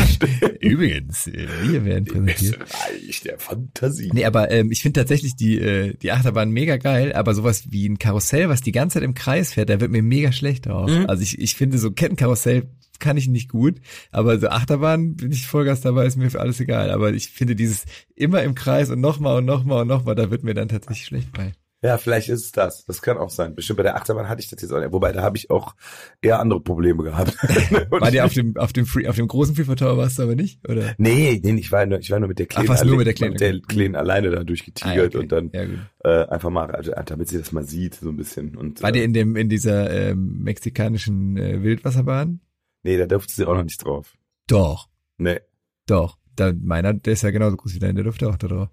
[0.60, 2.58] übrigens, äh, wir werden präsentiert.
[2.60, 4.10] Reich der Fantasie.
[4.12, 7.86] Nee, aber ähm, ich finde tatsächlich die, äh, die Achterbahn mega geil, aber sowas wie
[7.86, 10.90] ein Karussell, was die ganze Zeit im Kreis fährt, da wird mir mega schlecht drauf.
[10.90, 11.06] Mhm.
[11.08, 12.68] Also ich, ich finde so Kettenkarussell
[13.02, 13.80] kann ich nicht gut,
[14.12, 16.90] aber so Achterbahn bin ich Vollgas dabei, ist mir für alles egal.
[16.90, 20.44] Aber ich finde dieses immer im Kreis und nochmal und nochmal und nochmal, da wird
[20.44, 21.52] mir dann tatsächlich schlecht bei.
[21.84, 22.84] Ja, vielleicht ist es das.
[22.84, 23.56] Das kann auch sein.
[23.56, 24.92] Bestimmt bei der Achterbahn hatte ich das jetzt auch nicht.
[24.92, 25.74] Wobei, da habe ich auch
[26.20, 27.36] eher andere Probleme gehabt.
[27.90, 30.36] War dir auf dem, auf dem Free, auf dem großen Freefall Tower warst du aber
[30.36, 30.94] nicht, oder?
[30.98, 33.06] Nee, nee, ich war nur, ich war nur mit der Kleinen, warst nur alle- mit
[33.08, 33.62] der Kleinen, der okay.
[33.66, 35.18] Kleinen alleine da durchgetigert Ah, okay.
[35.18, 35.62] und dann Ja,
[36.04, 38.56] äh, einfach mal, also, damit sie das mal sieht, so ein bisschen.
[38.56, 42.40] Und, War äh, dir in dem, in dieser ähm, mexikanischen äh, Wildwasserbahn?
[42.84, 44.16] nee, da durfte sie auch noch nicht drauf.
[44.46, 45.40] Doch, Nee.
[45.86, 46.16] doch.
[46.36, 48.68] Da, meiner, der ist ja genauso groß wie dein, der durfte auch da drauf.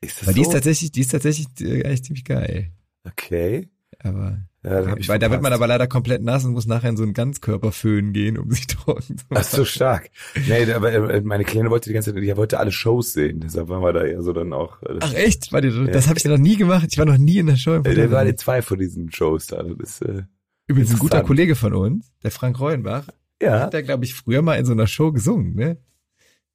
[0.00, 0.34] Ist das Aber so?
[0.36, 2.72] die ist tatsächlich, die ist tatsächlich äh, eigentlich ziemlich geil.
[3.06, 3.68] okay.
[4.02, 6.96] Aber Ja, ich Weil da wird man aber leider komplett nass und muss nachher in
[6.96, 9.46] so einen Ganzkörperföhn gehen, um sich trocken zu Ach machen.
[9.50, 10.08] so stark.
[10.48, 13.40] Nee, aber äh, meine Kleine wollte die ganze Zeit, die wollte alle Shows sehen.
[13.40, 14.82] Deshalb waren wir da eher so dann auch.
[14.84, 15.52] äh, Ach echt?
[15.52, 16.86] War die, das habe ich noch nie gemacht.
[16.90, 17.74] Ich war noch nie in der Show.
[17.74, 18.26] im Der war Fernsehen.
[18.28, 19.62] die zwei von diesen Shows da.
[19.62, 20.22] Das ist, äh,
[20.66, 21.22] Übrigens ein guter.
[21.24, 23.08] Kollege von uns, der Frank Reuenbach,
[23.42, 25.76] ja, hat der, glaube ich, früher mal in so einer Show gesungen, ne?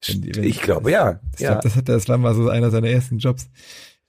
[0.08, 1.20] Wenn wenn- ich glaube ja.
[1.36, 1.50] Ich ja.
[1.52, 3.50] glaube, das hat das war mal so einer seiner ersten Jobs.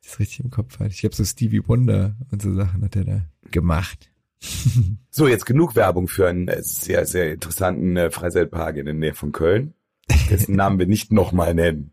[0.05, 0.93] Das richtig im Kopf hat.
[0.93, 3.21] Ich glaube, so Stevie Wonder und so Sachen hat er da
[3.51, 4.11] gemacht.
[5.11, 9.15] So, jetzt genug Werbung für einen äh, sehr, sehr interessanten äh, Freizeitpark in der Nähe
[9.15, 9.73] von Köln,
[10.29, 11.93] dessen Namen wir nicht nochmal nennen.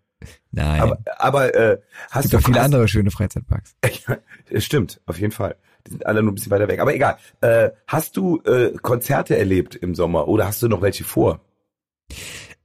[0.52, 0.82] Nein.
[0.82, 1.78] Aber, aber äh,
[2.12, 3.76] hast es gibt du auch viele hast- andere schöne Freizeitparks.
[4.50, 5.56] Es stimmt, auf jeden Fall.
[5.88, 6.82] Die sind alle nur ein bisschen weiter weg.
[6.82, 7.16] Aber egal.
[7.40, 11.40] Äh, hast du äh, Konzerte erlebt im Sommer oder hast du noch welche vor?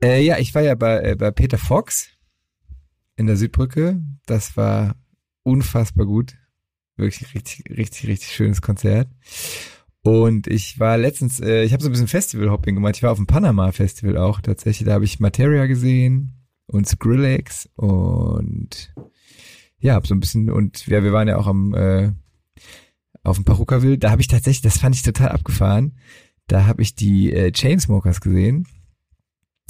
[0.02, 2.08] Äh, ja, ich war ja bei, äh, bei Peter Fox
[3.16, 4.00] in der Südbrücke.
[4.26, 4.96] Das war
[5.42, 6.36] unfassbar gut.
[6.96, 9.08] Wirklich richtig, richtig, richtig schönes Konzert.
[10.02, 12.96] Und ich war letztens, äh, ich habe so ein bisschen Festival-Hopping gemacht.
[12.96, 14.86] Ich war auf dem Panama-Festival auch tatsächlich.
[14.86, 16.32] Da habe ich Materia gesehen
[16.66, 18.94] und Skrillex und
[19.80, 22.12] ja, hab so ein bisschen und ja, wir waren ja auch am äh,
[23.22, 23.98] auf dem Perukaville.
[23.98, 25.98] Da habe ich tatsächlich, das fand ich total abgefahren.
[26.46, 28.66] Da habe ich die äh, Chainsmokers gesehen.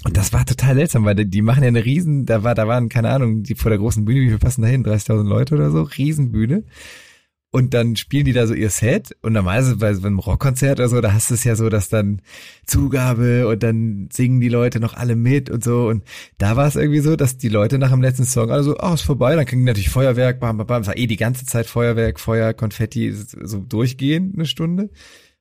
[0.05, 2.69] Und das war total seltsam, weil die, die machen ja eine riesen, da war, da
[2.69, 4.85] waren, keine Ahnung, die vor der großen Bühne, wie viel passen da hin?
[4.85, 6.65] 30.000 Leute oder so, Riesenbühne.
[7.51, 10.89] Und dann spielen die da so ihr Set und normalerweise bei so einem Rockkonzert oder
[10.91, 12.21] so, da hast du es ja so, dass dann
[12.67, 15.89] Zugabe und dann singen die Leute noch alle mit und so.
[15.89, 16.05] Und
[16.37, 18.95] da war es irgendwie so, dass die Leute nach dem letzten Song alle so, ach,
[18.95, 21.67] ist vorbei, dann kriegen natürlich Feuerwerk, bam, bam, bam, es war eh die ganze Zeit
[21.67, 24.91] Feuerwerk, Feuer, Konfetti, so durchgehend eine Stunde.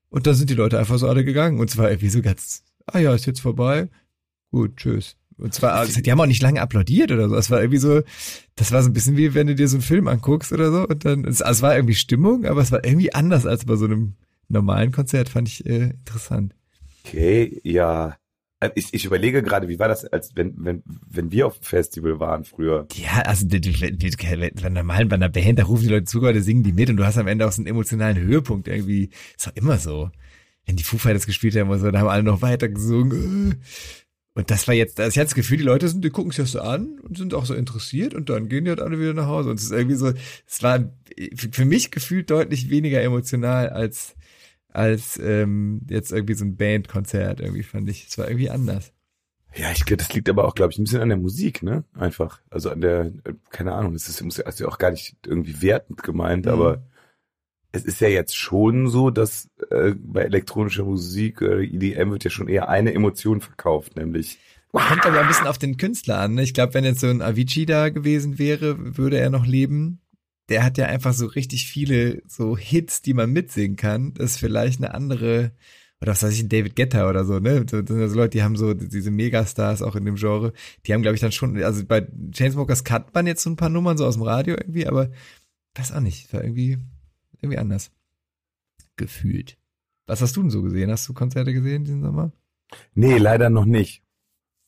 [0.10, 1.60] Und dann sind die Leute einfach so alle gegangen.
[1.60, 3.90] Und zwar irgendwie so ganz, ah ja, ist jetzt vorbei,
[4.52, 5.16] gut, tschüss.
[5.38, 7.36] Und zwar, also, die haben auch nicht lange applaudiert oder so.
[7.36, 8.02] Es war irgendwie so,
[8.56, 10.88] das war so ein bisschen wie wenn du dir so einen Film anguckst oder so.
[10.88, 13.76] Und dann, es, also es war irgendwie Stimmung, aber es war irgendwie anders als bei
[13.76, 14.14] so einem
[14.50, 16.54] normalen Konzert, fand ich äh, interessant.
[17.06, 18.18] Okay, ja.
[18.60, 21.64] Äh, Ich, ich überlege gerade, wie war das, als wenn, wenn, wenn wir auf dem
[21.64, 22.88] Festival waren früher?
[22.96, 26.74] Ja, also wenn normal bei einer Band, da rufen die Leute zu, da singen die
[26.74, 29.10] mit und du hast am Ende auch so einen emotionalen Höhepunkt irgendwie.
[29.38, 30.10] Ist doch immer so.
[30.66, 33.62] Wenn die Foo Fighters gespielt haben so, dann haben alle noch weiter gesungen.
[34.38, 36.38] Und das war jetzt, also ich hatte das Gefühl, die Leute sind, die gucken sich
[36.44, 39.16] das so an und sind auch so interessiert und dann gehen die halt alle wieder
[39.16, 39.50] nach Hause.
[39.50, 40.14] Und es ist irgendwie so,
[40.46, 40.92] es war
[41.52, 44.16] für mich gefühlt deutlich weniger emotional als,
[44.72, 47.40] als ähm, jetzt irgendwie so ein Bandkonzert.
[47.42, 48.94] Irgendwie fand ich, es war irgendwie anders.
[49.56, 51.84] Ja, ich glaube, das liegt aber auch, glaube ich, ein bisschen an der Musik, ne?
[51.96, 52.40] Einfach.
[52.52, 55.64] Also an der, äh, keine Ahnung, das ist, muss ja also auch gar nicht irgendwie
[55.64, 56.52] wertend gemeint, Mhm.
[56.52, 56.84] aber
[57.72, 62.30] es ist ja jetzt schon so, dass äh, bei elektronischer Musik äh, EDM wird ja
[62.30, 64.40] schon eher eine Emotion verkauft, nämlich
[64.72, 66.36] Kommt aber ein bisschen auf den Künstler an.
[66.36, 66.44] Ne?
[66.44, 70.02] Ich glaube, wenn jetzt so ein Avicii da gewesen wäre, würde er noch leben.
[70.50, 74.14] Der hat ja einfach so richtig viele so Hits, die man mitsingen kann.
[74.14, 75.52] Das ist vielleicht eine andere,
[76.02, 77.66] oder was weiß ich, ein David Guetta oder so, ne?
[77.70, 80.54] So, das sind also Leute, die haben so diese Megastars auch in dem Genre.
[80.86, 83.70] Die haben, glaube ich, dann schon, also bei Chainsmokers kannte man jetzt so ein paar
[83.70, 85.10] Nummern so aus dem Radio irgendwie, aber
[85.76, 86.32] weiß auch nicht.
[86.34, 86.78] War irgendwie,
[87.42, 87.92] irgendwie anders.
[88.96, 89.58] Gefühlt.
[90.08, 90.90] Was hast du denn so gesehen?
[90.92, 92.32] Hast du Konzerte gesehen diesen Sommer?
[92.94, 94.04] Nee, leider noch nicht.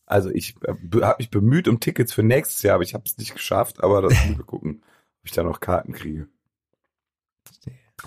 [0.06, 3.18] Also ich äh, habe mich bemüht um Tickets für nächstes Jahr, aber ich habe es
[3.18, 3.84] nicht geschafft.
[3.84, 6.28] Aber das müssen wir gucken, ob ich da noch Karten kriege.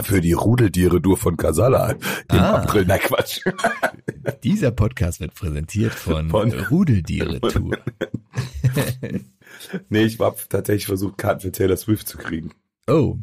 [0.01, 2.63] Für die Rudeltiere-Tour von Casala im Ah.
[2.63, 2.85] April.
[2.87, 3.41] Na Quatsch.
[4.43, 7.77] Dieser Podcast wird präsentiert von, Von- Rudeltiere Tour.
[9.91, 12.53] nee, ich habe tatsächlich versucht, Karten für Taylor Swift zu kriegen.
[12.87, 13.19] Oh,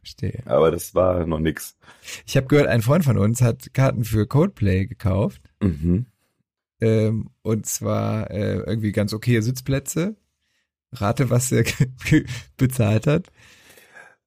[0.00, 0.42] verstehe.
[0.46, 1.76] Aber das war noch nix.
[2.26, 5.40] Ich habe gehört, ein Freund von uns hat Karten für Coldplay gekauft.
[5.62, 6.06] Mhm.
[6.80, 10.16] Ähm, und zwar äh, irgendwie ganz okay Sitzplätze.
[10.92, 11.64] Rate, was er
[12.56, 13.28] bezahlt hat.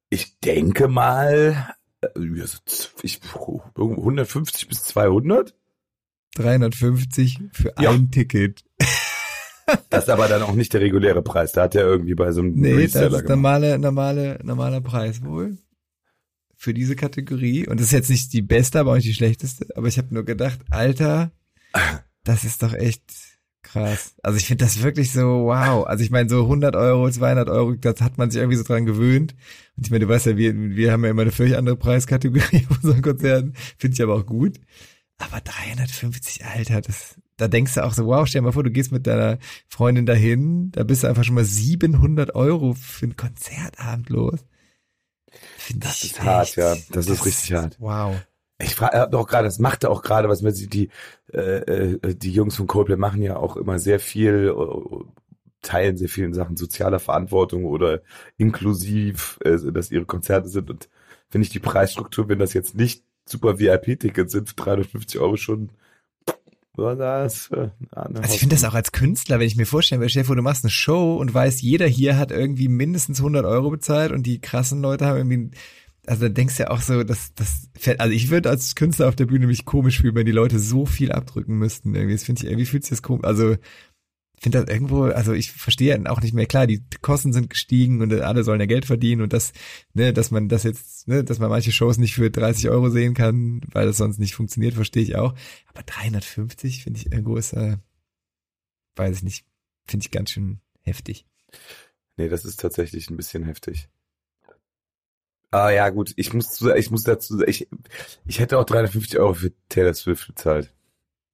[0.09, 2.07] Ich denke mal, äh,
[3.01, 3.19] ich,
[3.75, 5.55] 150 bis 200.
[6.35, 7.91] 350 für Ja.
[7.91, 8.63] ein Ticket.
[9.89, 11.53] Das ist aber dann auch nicht der reguläre Preis.
[11.53, 13.29] Da hat er irgendwie bei so einem Nee, das Reseller ist gemacht.
[13.29, 15.57] normale, normale, normaler Preis wohl.
[16.63, 17.67] Für diese Kategorie.
[17.67, 19.67] Und das ist jetzt nicht die beste, aber auch nicht die schlechteste.
[19.75, 21.33] Aber ich habe nur gedacht, Alter,
[22.23, 23.03] das ist doch echt
[23.63, 24.15] krass.
[24.23, 25.85] Also ich finde das wirklich so, wow.
[25.85, 28.85] Also ich meine, so 100 Euro, 200 Euro, das hat man sich irgendwie so dran
[28.85, 29.35] gewöhnt.
[29.75, 32.65] Und ich meine, du weißt ja, wir, wir haben ja immer eine völlig andere Preiskategorie
[32.69, 33.55] auf unseren Konzerten.
[33.77, 34.61] Finde ich aber auch gut.
[35.17, 38.71] Aber 350, Alter, das, da denkst du auch so, wow, stell dir mal vor, du
[38.71, 43.17] gehst mit deiner Freundin dahin, da bist du einfach schon mal 700 Euro für einen
[43.17, 44.45] Konzertabend los.
[45.63, 46.75] Find Das ich ist hart, echt- ja.
[46.91, 47.77] Das ist richtig hart.
[47.79, 48.15] Wow.
[48.61, 50.89] Ich frage doch gerade, das macht er auch gerade, was man sieht, die,
[51.33, 55.03] äh, äh, die Jungs von Coldplay machen ja auch immer sehr viel, äh,
[55.61, 58.01] teilen sehr viel in Sachen sozialer Verantwortung oder
[58.37, 60.89] inklusiv, äh, dass ihre Konzerte sind und
[61.29, 65.69] finde ich die Preisstruktur, wenn das jetzt nicht super VIP-Tickets sind für 350 Euro schon
[66.75, 70.41] das äh, also ich finde das auch als Künstler, wenn ich mir vorstelle, Chef, du
[70.41, 74.41] machst eine Show und weißt, jeder hier hat irgendwie mindestens 100 Euro bezahlt und die
[74.41, 75.51] krassen Leute haben irgendwie,
[76.07, 79.15] also da denkst du ja auch so, dass das, also ich würde als Künstler auf
[79.15, 81.93] der Bühne mich komisch fühlen, wenn die Leute so viel abdrücken müssten.
[81.95, 83.55] Irgendwie, das finde ich, irgendwie fühlt sich das komisch, also
[84.43, 88.13] finde das irgendwo, also ich verstehe auch nicht mehr klar, die Kosten sind gestiegen und
[88.13, 89.53] alle sollen ja Geld verdienen und das,
[89.93, 93.13] ne, dass man das jetzt, ne, dass man manche Shows nicht für 30 Euro sehen
[93.13, 95.33] kann, weil das sonst nicht funktioniert, verstehe ich auch.
[95.67, 97.77] Aber 350 finde ich irgendwo ist, äh,
[98.97, 99.45] weiß ich nicht,
[99.87, 101.25] finde ich ganz schön heftig.
[102.17, 103.87] Nee, das ist tatsächlich ein bisschen heftig.
[105.51, 107.69] Ah ja, gut, ich muss, ich muss dazu sagen, ich,
[108.25, 110.73] ich hätte auch 350 Euro für Taylor Swift bezahlt.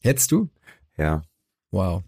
[0.02, 0.50] Hättest du?
[0.96, 1.24] Ja.
[1.72, 2.04] Wow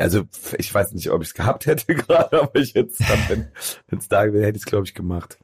[0.00, 0.24] also
[0.58, 4.24] ich weiß nicht, ob ich es gehabt hätte gerade, aber ich jetzt, wenn es da
[4.32, 5.38] wäre, hätte ich es glaube ich gemacht.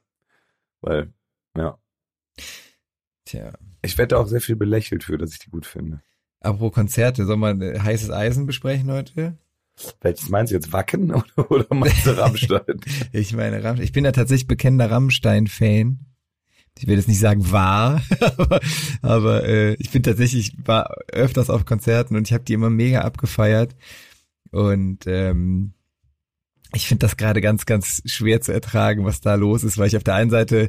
[0.81, 1.12] Weil,
[1.57, 1.79] ja.
[3.25, 3.53] Tja.
[3.83, 6.03] Ich werde auch sehr viel belächelt für, dass ich die gut finde.
[6.40, 9.37] Apropos Konzerte, soll man heißes Eisen besprechen heute?
[10.01, 12.81] Welches meinst du jetzt, Wacken oder, oder meinst du Rammstein?
[13.12, 13.85] ich meine Rammstein.
[13.85, 16.01] Ich bin ja tatsächlich bekennender Rammstein-Fan.
[16.79, 18.61] Ich will jetzt nicht sagen war, aber,
[19.01, 23.01] aber äh, ich bin tatsächlich war öfters auf Konzerten und ich habe die immer mega
[23.01, 23.75] abgefeiert.
[24.51, 25.73] Und ähm,
[26.75, 29.97] ich finde das gerade ganz, ganz schwer zu ertragen, was da los ist, weil ich
[29.97, 30.69] auf der einen Seite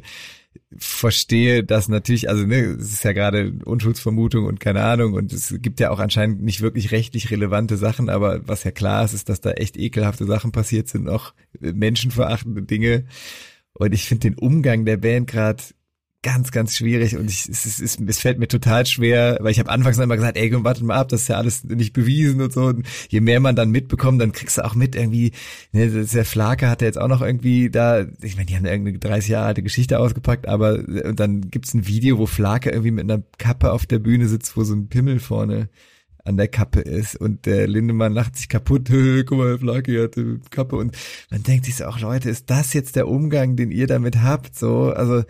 [0.76, 5.54] verstehe, dass natürlich, also ne, es ist ja gerade Unschuldsvermutung und keine Ahnung und es
[5.58, 9.28] gibt ja auch anscheinend nicht wirklich rechtlich relevante Sachen, aber was ja klar ist, ist,
[9.28, 13.04] dass da echt ekelhafte Sachen passiert sind, auch menschenverachtende Dinge.
[13.72, 15.62] Und ich finde den Umgang der Band gerade
[16.22, 19.60] ganz, ganz schwierig und ich, es, es, es, es fällt mir total schwer, weil ich
[19.60, 22.52] habe anfangs immer gesagt, ey, wartet mal ab, das ist ja alles nicht bewiesen und
[22.52, 22.64] so.
[22.64, 25.32] Und je mehr man dann mitbekommt, dann kriegst du auch mit irgendwie,
[25.72, 28.98] ne, der Flake hat ja jetzt auch noch irgendwie da, ich meine, die haben irgendeine
[28.98, 33.04] 30 Jahre alte Geschichte ausgepackt, aber und dann gibt's ein Video, wo Flake irgendwie mit
[33.04, 35.68] einer Kappe auf der Bühne sitzt, wo so ein Pimmel vorne
[36.24, 38.88] an der Kappe ist und der Lindemann lacht sich kaputt,
[39.26, 40.96] guck mal, Flake hat eine Kappe und
[41.30, 44.56] man denkt sich so auch, Leute, ist das jetzt der Umgang, den ihr damit habt?
[44.58, 45.22] So, also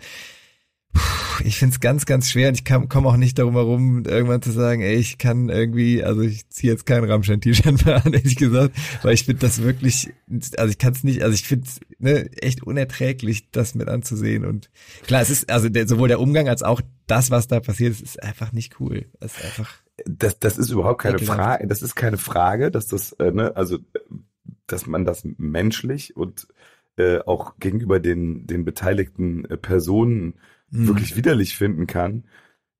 [1.43, 4.51] ich finde es ganz, ganz schwer und ich komme auch nicht darum herum, irgendwann zu
[4.51, 8.75] sagen, ey, ich kann irgendwie, also ich ziehe jetzt kein Rammstein-T-Shirt mehr an, ehrlich gesagt,
[9.03, 10.11] weil ich finde das wirklich,
[10.57, 14.45] also ich kann es nicht, also ich finde es ne, echt unerträglich, das mit anzusehen
[14.45, 14.69] und
[15.03, 18.01] klar, es ist, also der, sowohl der Umgang als auch das, was da passiert ist,
[18.01, 19.05] ist einfach nicht cool.
[19.19, 19.73] Das ist einfach.
[20.05, 23.79] Das, das ist überhaupt keine Frage, das ist keine Frage, dass das, äh, ne, also,
[24.67, 26.47] dass man das menschlich und
[26.97, 30.35] äh, auch gegenüber den, den beteiligten äh, Personen
[30.71, 30.87] mhm.
[30.87, 32.25] wirklich widerlich finden kann.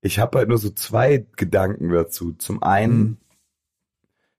[0.02, 2.32] Ich habe halt nur so zwei Gedanken dazu.
[2.32, 3.16] Zum einen mhm.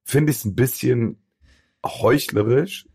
[0.03, 1.17] finde ich es ein bisschen
[1.85, 2.87] heuchlerisch,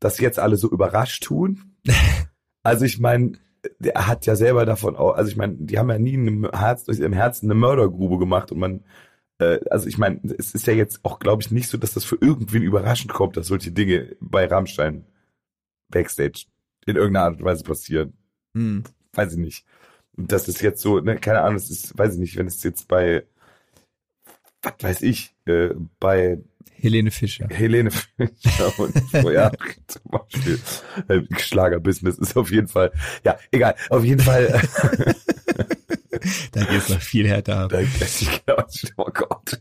[0.00, 1.76] dass jetzt alle so überrascht tun.
[2.62, 3.32] also ich meine,
[3.78, 6.88] der hat ja selber davon auch, also ich meine, die haben ja nie im Herz,
[6.88, 8.84] im Herzen eine Mördergrube gemacht und man,
[9.38, 12.04] äh, also ich meine, es ist ja jetzt auch, glaube ich, nicht so, dass das
[12.04, 15.06] für irgendwen überraschend kommt, dass solche Dinge bei Rammstein
[15.88, 16.46] Backstage
[16.86, 18.14] in irgendeiner Art und Weise passieren.
[18.56, 18.82] Hm
[19.14, 19.64] weiß ich nicht.
[20.16, 22.62] Und das ist jetzt so, ne, keine Ahnung, das ist, weiß ich nicht, wenn es
[22.62, 23.24] jetzt bei,
[24.62, 26.38] was weiß ich, äh, bei
[26.82, 27.46] Helene Fischer.
[27.48, 28.94] Helene Fischer und
[29.32, 29.52] ja,
[29.86, 30.58] zum Beispiel
[31.08, 32.92] äh, Schlagerbusiness ist auf jeden Fall,
[33.24, 34.48] ja, egal, auf jeden Fall.
[36.52, 37.70] da geht's noch viel härter ab.
[37.70, 39.60] Da, genau, oh Gott.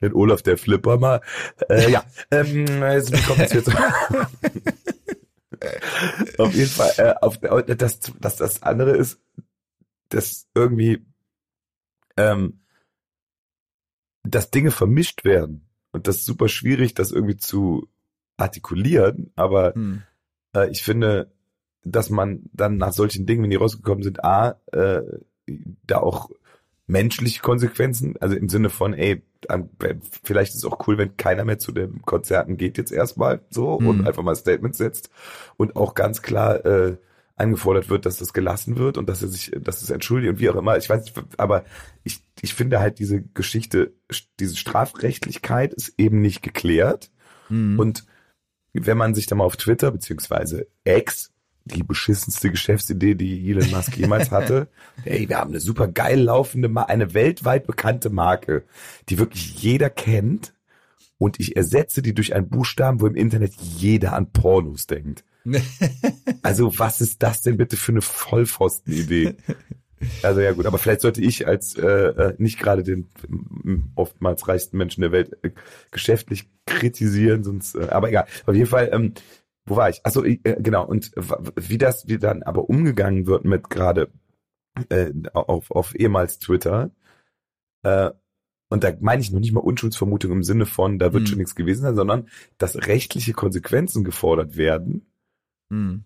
[0.00, 1.20] Wenn Olaf der Flipper mal,
[1.68, 3.70] äh, ja, ähm, jetzt, wie kommt es jetzt?
[6.38, 9.20] auf jeden Fall, äh, auf, das, das, das andere ist,
[10.08, 11.04] dass irgendwie,
[12.16, 12.60] ähm,
[14.22, 15.68] dass Dinge vermischt werden.
[15.92, 17.88] Und das ist super schwierig, das irgendwie zu
[18.36, 20.02] artikulieren, aber hm.
[20.54, 21.32] äh, ich finde,
[21.84, 25.02] dass man dann nach solchen Dingen, wenn die rausgekommen sind, A, äh,
[25.86, 26.30] da auch
[26.86, 29.22] menschliche Konsequenzen, also im Sinne von, ey,
[30.22, 33.78] vielleicht ist es auch cool, wenn keiner mehr zu den Konzerten geht jetzt erstmal so
[33.78, 33.88] mhm.
[33.88, 35.10] und einfach mal Statements setzt
[35.56, 36.96] und auch ganz klar äh,
[37.36, 40.48] angefordert wird, dass das gelassen wird und dass er sich, dass es entschuldigt und wie
[40.50, 40.76] auch immer.
[40.76, 41.64] Ich weiß nicht, aber
[42.04, 43.92] ich, ich finde halt diese Geschichte,
[44.38, 47.10] diese Strafrechtlichkeit ist eben nicht geklärt.
[47.48, 47.78] Mhm.
[47.78, 48.04] Und
[48.72, 51.33] wenn man sich da mal auf Twitter beziehungsweise X
[51.64, 54.68] die beschissenste Geschäftsidee, die Elon Musk jemals hatte.
[55.04, 58.64] Ey, wir haben eine super geil laufende, eine weltweit bekannte Marke,
[59.08, 60.54] die wirklich jeder kennt.
[61.16, 65.24] Und ich ersetze die durch einen Buchstaben, wo im Internet jeder an Pornos denkt.
[66.42, 69.36] also was ist das denn bitte für eine Vollpfosten-Idee?
[70.22, 73.08] Also ja gut, aber vielleicht sollte ich als äh, äh nicht gerade den
[73.94, 75.50] oftmals reichsten Menschen der Welt äh,
[75.90, 77.74] geschäftlich kritisieren, sonst.
[77.74, 78.26] Äh, aber egal.
[78.44, 79.14] Auf jeden Fall ähm,
[79.66, 80.04] wo war ich?
[80.04, 80.86] Achso, äh, genau.
[80.86, 81.12] Und
[81.56, 84.10] wie das, wie dann aber umgegangen wird mit gerade
[84.88, 86.90] äh, auf, auf ehemals Twitter.
[87.82, 88.10] Äh,
[88.70, 91.26] und da meine ich noch nicht mal Unschuldsvermutung im Sinne von, da wird Mhm.
[91.28, 95.06] schon nichts gewesen sein, sondern dass rechtliche Konsequenzen gefordert werden,
[95.70, 96.04] Hm.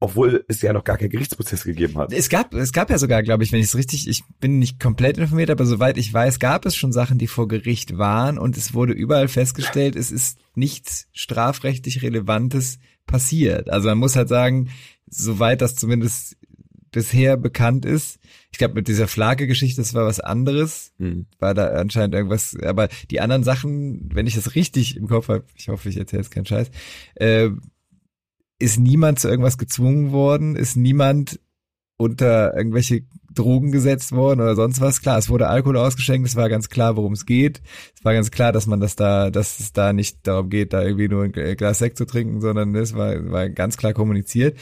[0.00, 2.12] Obwohl es ja noch gar keinen Gerichtsprozess gegeben hat.
[2.12, 4.80] Es gab, es gab ja sogar, glaube ich, wenn ich es richtig, ich bin nicht
[4.80, 8.56] komplett informiert, aber soweit ich weiß, gab es schon Sachen, die vor Gericht waren und
[8.56, 13.68] es wurde überall festgestellt, es ist nichts strafrechtlich Relevantes passiert.
[13.68, 14.70] Also man muss halt sagen,
[15.06, 16.36] soweit das zumindest
[16.92, 18.18] bisher bekannt ist,
[18.52, 21.26] ich glaube mit dieser Flake-Geschichte, das war was anderes, Hm.
[21.38, 25.44] war da anscheinend irgendwas, aber die anderen Sachen, wenn ich das richtig im Kopf habe,
[25.54, 26.70] ich hoffe, ich erzähle jetzt keinen Scheiß,
[27.16, 27.50] äh,
[28.60, 31.40] ist niemand zu irgendwas gezwungen worden, ist niemand
[31.96, 35.02] unter irgendwelche Drogen gesetzt worden oder sonst was.
[35.02, 37.62] Klar, es wurde Alkohol ausgeschenkt, es war ganz klar, worum es geht.
[37.96, 40.82] Es war ganz klar, dass man das da, dass es da nicht darum geht, da
[40.82, 44.56] irgendwie nur ein Glas Sekt zu trinken, sondern es war, war ganz klar kommuniziert.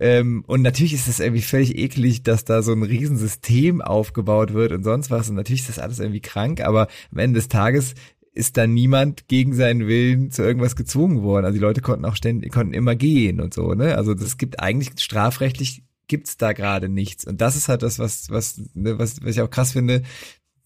[0.00, 4.72] Ähm, und natürlich ist es irgendwie völlig eklig, dass da so ein Riesensystem aufgebaut wird
[4.72, 5.28] und sonst was.
[5.28, 7.94] Und natürlich ist das alles irgendwie krank, aber am Ende des Tages
[8.34, 11.44] ist da niemand gegen seinen Willen zu irgendwas gezwungen worden.
[11.46, 13.96] Also die Leute konnten auch ständig, konnten immer gehen und so, ne?
[13.96, 17.24] Also das gibt eigentlich strafrechtlich gibt's da gerade nichts.
[17.24, 20.02] Und das ist halt das, was, was, ne, was, was ich auch krass finde.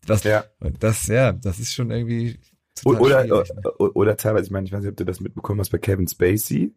[0.07, 0.45] Was, Ja.
[0.61, 2.39] und das, ja, das ist schon irgendwie
[2.85, 3.73] Oder, schwierig, ne?
[3.79, 6.09] oder, oder teilweise, ich meine, ich weiß nicht, ob du das mitbekommen hast bei Kevin
[6.09, 6.73] Spacey.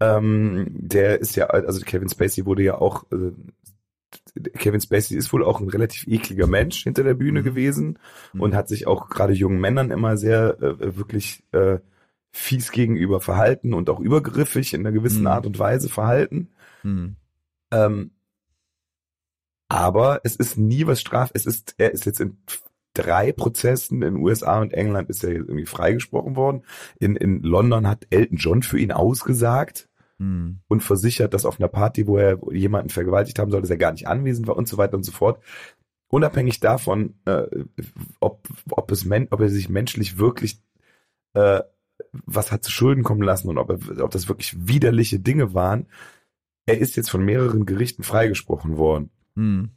[0.00, 3.32] Ähm, der ist ja, also Kevin Spacey wurde ja auch, äh,
[4.54, 7.44] Kevin Spacey ist wohl auch ein relativ ekliger Mensch hinter der Bühne Mhm.
[7.44, 7.98] gewesen
[8.32, 8.40] Mhm.
[8.40, 11.78] und hat sich auch gerade jungen Männern immer sehr äh, wirklich äh,
[12.30, 15.26] fies gegenüber verhalten und auch übergriffig in einer gewissen Mhm.
[15.28, 16.50] Art und Weise verhalten.
[16.82, 17.16] Hm.
[17.72, 18.10] Ähm,
[19.68, 21.30] aber es ist nie was straf.
[21.34, 22.38] Es ist, er ist jetzt in
[22.94, 26.62] drei Prozessen in USA und England ist er jetzt irgendwie freigesprochen worden.
[26.98, 29.88] In, in London hat Elton John für ihn ausgesagt
[30.18, 30.60] Hm.
[30.68, 33.92] und versichert, dass auf einer Party, wo er jemanden vergewaltigt haben soll, dass er gar
[33.92, 35.42] nicht anwesend war und so weiter und so fort.
[36.08, 37.46] Unabhängig davon, äh,
[38.20, 40.62] ob, ob, es men ob er sich menschlich wirklich
[41.34, 41.60] äh,
[42.12, 45.86] was hat zu Schulden kommen lassen und ob, er, ob das wirklich widerliche Dinge waren,
[46.66, 49.10] er ist jetzt von mehreren Gerichten freigesprochen worden.
[49.34, 49.70] Hm.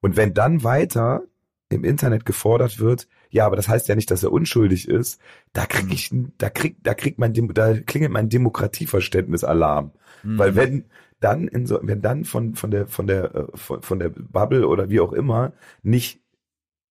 [0.00, 1.22] Und wenn dann weiter
[1.70, 5.20] im Internet gefordert wird, ja, aber das heißt ja nicht, dass er unschuldig ist,
[5.52, 9.92] da krieg ich, da krieg, da kriegt mein, da klingelt mein Demokratieverständnis Alarm.
[10.22, 10.38] Hm.
[10.38, 10.84] Weil wenn
[11.20, 14.68] dann in so, wenn dann von, von der, von der, äh, von, von der Bubble
[14.68, 16.20] oder wie auch immer nicht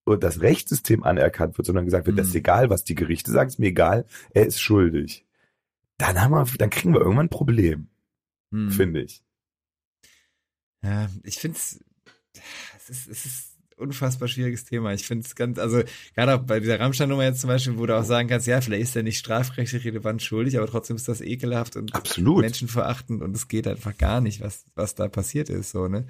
[0.06, 2.40] das Rechtssystem anerkannt wird, sondern gesagt wird, das ist Mhm.
[2.40, 5.26] egal, was die Gerichte sagen, ist mir egal, er ist schuldig.
[5.98, 7.88] Dann haben wir, dann kriegen wir irgendwann ein Problem,
[8.52, 8.70] Hm.
[8.72, 9.24] finde ich.
[10.84, 11.80] Ja, ich finde es,
[12.76, 14.94] es ist, es ist unfassbar schwieriges Thema.
[14.94, 15.84] Ich finde es ganz, also
[16.16, 18.84] gerade auch bei dieser Rammstein-Nummer jetzt zum Beispiel, wo du auch sagen kannst, ja, vielleicht
[18.84, 22.42] ist er nicht strafrechtlich relevant schuldig, aber trotzdem ist das ekelhaft und Absolut.
[22.42, 26.06] menschenverachtend und es geht einfach gar nicht, was, was da passiert ist, so, ne?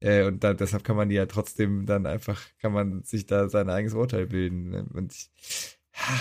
[0.00, 3.48] Äh, und da, deshalb kann man die ja trotzdem dann einfach, kann man sich da
[3.48, 4.70] sein eigenes Urteil bilden.
[4.70, 4.86] Ne?
[4.94, 5.30] Und ich,
[5.94, 6.14] ha,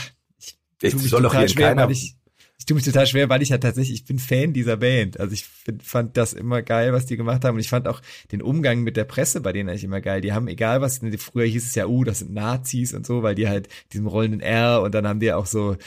[0.82, 2.16] ich mich soll doch hier keiner- ich,
[2.60, 5.20] ich tue mich total schwer, weil ich ja tatsächlich, ich bin Fan dieser Band.
[5.20, 7.56] Also ich find, fand das immer geil, was die gemacht haben.
[7.56, 10.22] Und ich fand auch den Umgang mit der Presse bei denen eigentlich immer geil.
[10.22, 13.36] Die haben, egal was, früher hieß es ja, uh, das sind Nazis und so, weil
[13.36, 15.78] die halt diesem rollenden R und dann haben die auch so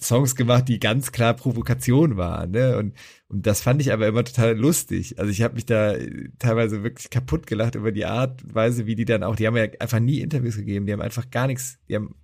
[0.00, 2.76] Songs gemacht, die ganz klar Provokation waren, ne?
[2.76, 2.94] Und,
[3.28, 5.18] und das fand ich aber immer total lustig.
[5.18, 8.86] Also ich habe mich da äh, teilweise wirklich kaputt gelacht über die Art und Weise,
[8.86, 11.46] wie die dann auch, die haben ja einfach nie Interviews gegeben, die haben einfach gar
[11.46, 12.14] nichts, die haben,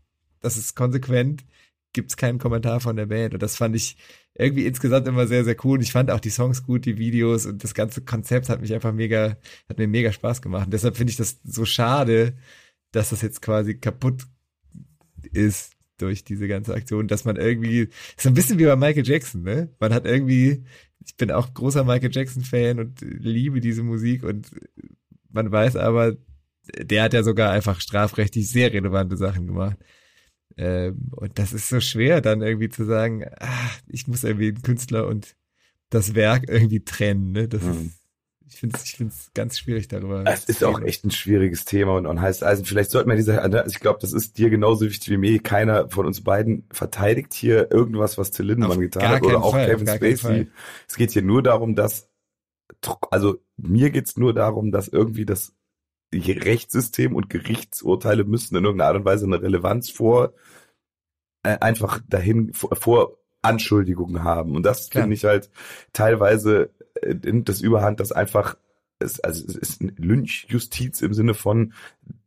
[0.40, 1.44] das ist konsequent,
[1.92, 3.34] gibt's keinen Kommentar von der Band.
[3.34, 3.96] Und das fand ich
[4.34, 5.78] irgendwie insgesamt immer sehr, sehr cool.
[5.78, 8.72] Und ich fand auch die Songs gut, die Videos und das ganze Konzept hat mich
[8.72, 9.36] einfach mega,
[9.68, 10.66] hat mir mega Spaß gemacht.
[10.66, 12.34] Und deshalb finde ich das so schade,
[12.92, 14.26] dass das jetzt quasi kaputt
[15.32, 19.42] ist durch diese ganze Aktion, dass man irgendwie, so ein bisschen wie bei Michael Jackson,
[19.42, 19.68] ne?
[19.80, 20.64] Man hat irgendwie,
[21.04, 24.50] ich bin auch großer Michael Jackson Fan und liebe diese Musik und
[25.30, 26.16] man weiß aber,
[26.78, 29.76] der hat ja sogar einfach strafrechtlich sehr relevante Sachen gemacht.
[30.56, 34.62] Ähm, und das ist so schwer, dann irgendwie zu sagen, ah, ich muss irgendwie den
[34.62, 35.36] Künstler und
[35.90, 37.48] das Werk irgendwie trennen, ne?
[37.48, 37.70] Das Mhm.
[37.70, 38.00] ist,
[38.48, 40.24] ich finde es ich find's ganz schwierig darüber.
[40.26, 43.40] Es ist auch echt ein schwieriges Thema und, und heißt, also vielleicht sollten wir diese,
[43.40, 45.40] also ich glaube, das ist dir genauso wichtig wie mir.
[45.40, 49.52] Keiner von uns beiden verteidigt hier irgendwas, was Till Lindemann Auf getan hat oder auch
[49.52, 50.48] Fall, Kevin Spacey.
[50.88, 52.08] Es geht hier nur darum, dass,
[53.10, 55.54] also mir geht's nur darum, dass irgendwie das
[56.12, 60.32] Rechtssystem und Gerichtsurteile müssen in irgendeiner Art und Weise eine Relevanz vor,
[61.42, 64.56] äh, einfach dahin, vor, vor Anschuldigungen haben.
[64.56, 65.50] Und das finde ich halt
[65.92, 68.56] teilweise äh, das Überhand, dass einfach
[68.98, 71.72] es, also es ist eine Lynchjustiz im Sinne von,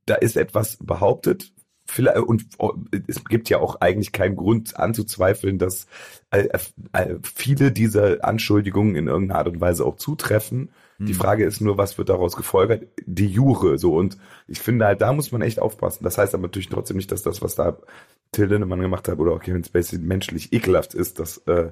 [0.06, 1.54] da ist etwas behauptet
[1.86, 2.74] vielleicht, und oh,
[3.08, 5.88] es gibt ja auch eigentlich keinen Grund anzuzweifeln, dass
[6.32, 6.48] äh,
[6.94, 10.70] äh, viele dieser Anschuldigungen in irgendeiner Art und Weise auch zutreffen.
[11.00, 11.16] Die Hm.
[11.16, 12.88] Frage ist nur, was wird daraus gefolgert?
[13.06, 13.96] Die Jure, so.
[13.96, 14.18] Und
[14.48, 16.04] ich finde halt, da muss man echt aufpassen.
[16.04, 17.78] Das heißt aber natürlich trotzdem nicht, dass das, was da
[18.32, 21.72] Till Lindemann gemacht hat oder auch Kevin Spacey menschlich ekelhaft ist, dass, äh,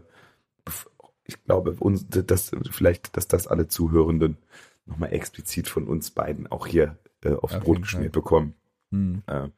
[1.25, 4.37] ich glaube, uns, dass vielleicht, dass das alle Zuhörenden
[4.85, 8.21] nochmal explizit von uns beiden auch hier äh, aufs Auf Brot geschmiert Fall.
[8.21, 8.55] bekommen.
[8.91, 9.23] Hm.
[9.27, 9.49] Äh,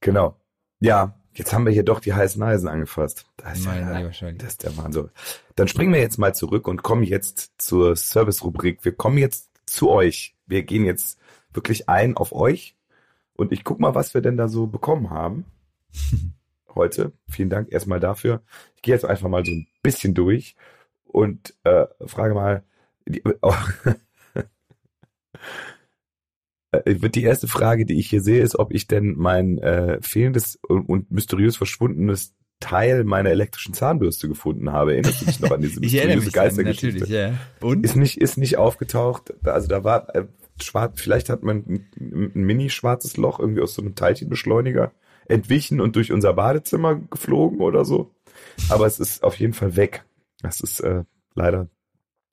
[0.00, 0.36] genau.
[0.80, 3.26] Ja, jetzt haben wir hier doch die heißen Eisen angefasst.
[3.36, 5.10] Das ist, Mein ja, das ist der Wahnsinn.
[5.56, 8.84] Dann springen wir jetzt mal zurück und kommen jetzt zur Service-Rubrik.
[8.84, 10.34] Wir kommen jetzt zu euch.
[10.46, 11.18] Wir gehen jetzt
[11.52, 12.76] wirklich ein auf euch
[13.34, 15.44] und ich guck mal, was wir denn da so bekommen haben
[16.74, 17.12] heute.
[17.28, 18.42] Vielen Dank erstmal dafür.
[18.76, 20.56] Ich gehe jetzt einfach mal so ein bisschen durch
[21.06, 22.64] und äh, frage mal,
[23.06, 23.54] die, oh,
[26.82, 30.88] die erste Frage, die ich hier sehe, ist, ob ich denn mein äh, fehlendes und,
[30.88, 34.92] und mysteriös verschwundenes Teil meiner elektrischen Zahnbürste gefunden habe.
[34.92, 37.00] Erinnerst du dich noch an diese mysteriöse Geistergeschichte?
[37.00, 37.34] natürlich, ja.
[37.60, 37.84] Und?
[37.84, 39.34] Ist nicht, ist nicht aufgetaucht.
[39.44, 40.26] Also da war äh,
[40.60, 44.92] schwarz, vielleicht hat man ein, ein mini schwarzes Loch irgendwie aus so einem Teilchenbeschleuniger
[45.26, 48.14] entwichen und durch unser Badezimmer geflogen oder so.
[48.68, 50.04] Aber es ist auf jeden Fall weg.
[50.42, 51.04] Das ist äh,
[51.34, 51.68] leider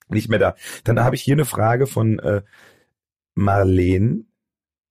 [0.10, 0.56] nicht mehr da.
[0.84, 2.42] Dann habe ich hier eine Frage von äh,
[3.34, 4.28] Marleen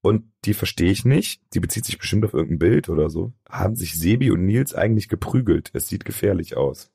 [0.03, 1.43] und die verstehe ich nicht.
[1.55, 3.33] Die bezieht sich bestimmt auf irgendein Bild oder so.
[3.49, 5.71] Haben sich Sebi und Nils eigentlich geprügelt?
[5.75, 6.91] Es sieht gefährlich aus.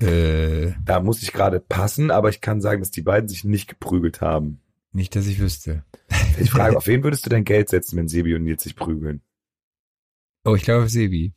[0.00, 3.68] Äh, Da muss ich gerade passen, aber ich kann sagen, dass die beiden sich nicht
[3.68, 4.60] geprügelt haben.
[4.92, 5.84] nicht, dass ich wüsste.
[6.40, 9.22] Ich frage, auf wen würdest du dein Geld setzen, wenn Sebi und Nils sich prügeln?
[10.44, 11.32] Oh, ich glaube auf Sebi.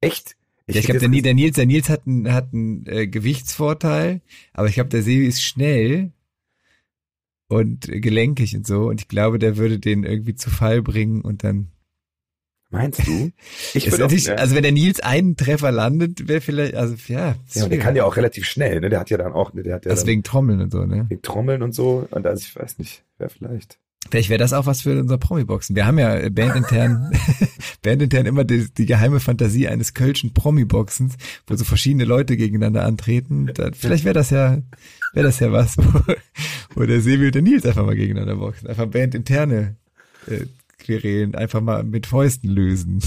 [0.00, 0.36] Echt?
[0.68, 4.20] ja, ich glaube, der, der Nils, der Nils hat einen, hat einen äh, Gewichtsvorteil,
[4.52, 6.12] aber ich glaube, der Sebi ist schnell
[7.48, 11.44] und gelenkig und so und ich glaube, der würde den irgendwie zu Fall bringen und
[11.44, 11.68] dann
[12.70, 13.30] Meinst du?
[13.74, 16.96] Ich würde auch, natürlich, ja, also wenn der Nils einen Treffer landet, wäre vielleicht, also
[17.06, 18.88] ja, ja, und der kann ja auch relativ schnell, ne?
[18.88, 19.62] Der hat ja dann auch, ne?
[19.62, 21.06] Der hat ja also dann wegen Trommeln und so, ne?
[21.08, 22.06] wegen Trommeln und so.
[22.10, 23.78] Und also ich weiß nicht, wer vielleicht.
[24.10, 25.74] Vielleicht wäre das auch was für unser Promi-Boxen.
[25.76, 27.12] Wir haben ja äh, bandintern,
[27.82, 33.50] bandintern immer die, die geheime Fantasie eines kölschen Promi-Boxens, wo so verschiedene Leute gegeneinander antreten.
[33.74, 34.58] Vielleicht wäre das ja,
[35.12, 36.00] wäre das ja was, wo,
[36.74, 38.68] wo der Sebi und der Nils einfach mal gegeneinander boxen.
[38.68, 39.76] Einfach bandinterne
[40.28, 40.46] äh,
[40.78, 43.00] Querelen einfach mal mit Fäusten lösen.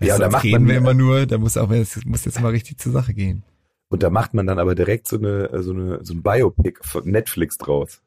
[0.00, 2.24] Ja, Weißt du, da macht reden man- wir immer nur, da muss auch, es muss
[2.24, 3.42] jetzt mal richtig zur Sache gehen.
[3.88, 7.04] Und da macht man dann aber direkt so eine, so eine, so ein Biopic von
[7.10, 8.00] Netflix draus.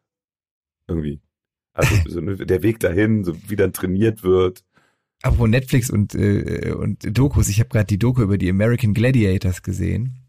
[0.88, 1.20] Irgendwie.
[1.76, 4.64] Also so der Weg dahin, so wie dann trainiert wird.
[5.22, 9.62] Apropos Netflix und, äh, und Dokus, ich habe gerade die Doku über die American Gladiators
[9.62, 10.26] gesehen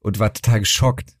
[0.00, 1.16] und war total geschockt.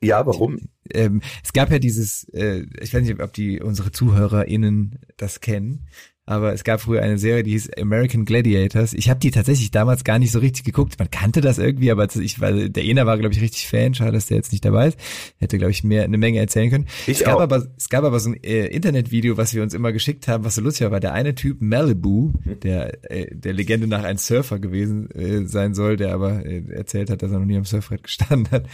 [0.00, 0.68] Ja, warum?
[0.90, 5.86] Ähm, es gab ja dieses, äh, ich weiß nicht, ob die unsere ZuhörerInnen das kennen,
[6.28, 8.92] aber es gab früher eine Serie, die hieß American Gladiators.
[8.92, 10.98] Ich habe die tatsächlich damals gar nicht so richtig geguckt.
[10.98, 13.94] Man kannte das irgendwie, aber ich war, der Ena war, glaube ich, richtig Fan.
[13.94, 14.98] Schade, dass der jetzt nicht dabei ist.
[15.38, 16.86] Hätte, glaube ich, mehr eine Menge erzählen können.
[17.06, 17.40] Ich es gab auch.
[17.40, 20.56] aber, es gab aber so ein äh, Internetvideo, was wir uns immer geschickt haben, was
[20.56, 24.58] so lustig war, war der eine Typ Malibu, der äh, der Legende nach ein Surfer
[24.58, 28.02] gewesen äh, sein soll, der aber äh, erzählt hat, dass er noch nie am Surfbrett
[28.02, 28.66] gestanden hat.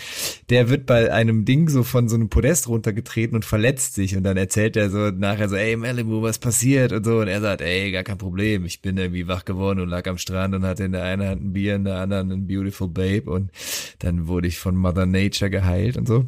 [0.50, 4.24] Der wird bei einem Ding so von so einem Podest runtergetreten und verletzt sich und
[4.24, 7.60] dann erzählt er so nachher so, ey Malibu, was passiert und so und er sagt,
[7.60, 10.84] ey, gar kein Problem, ich bin irgendwie wach geworden und lag am Strand und hatte
[10.84, 13.50] in der einen Hand ein Bier, in der anderen ein Beautiful Babe und
[13.98, 16.24] dann wurde ich von Mother Nature geheilt und so.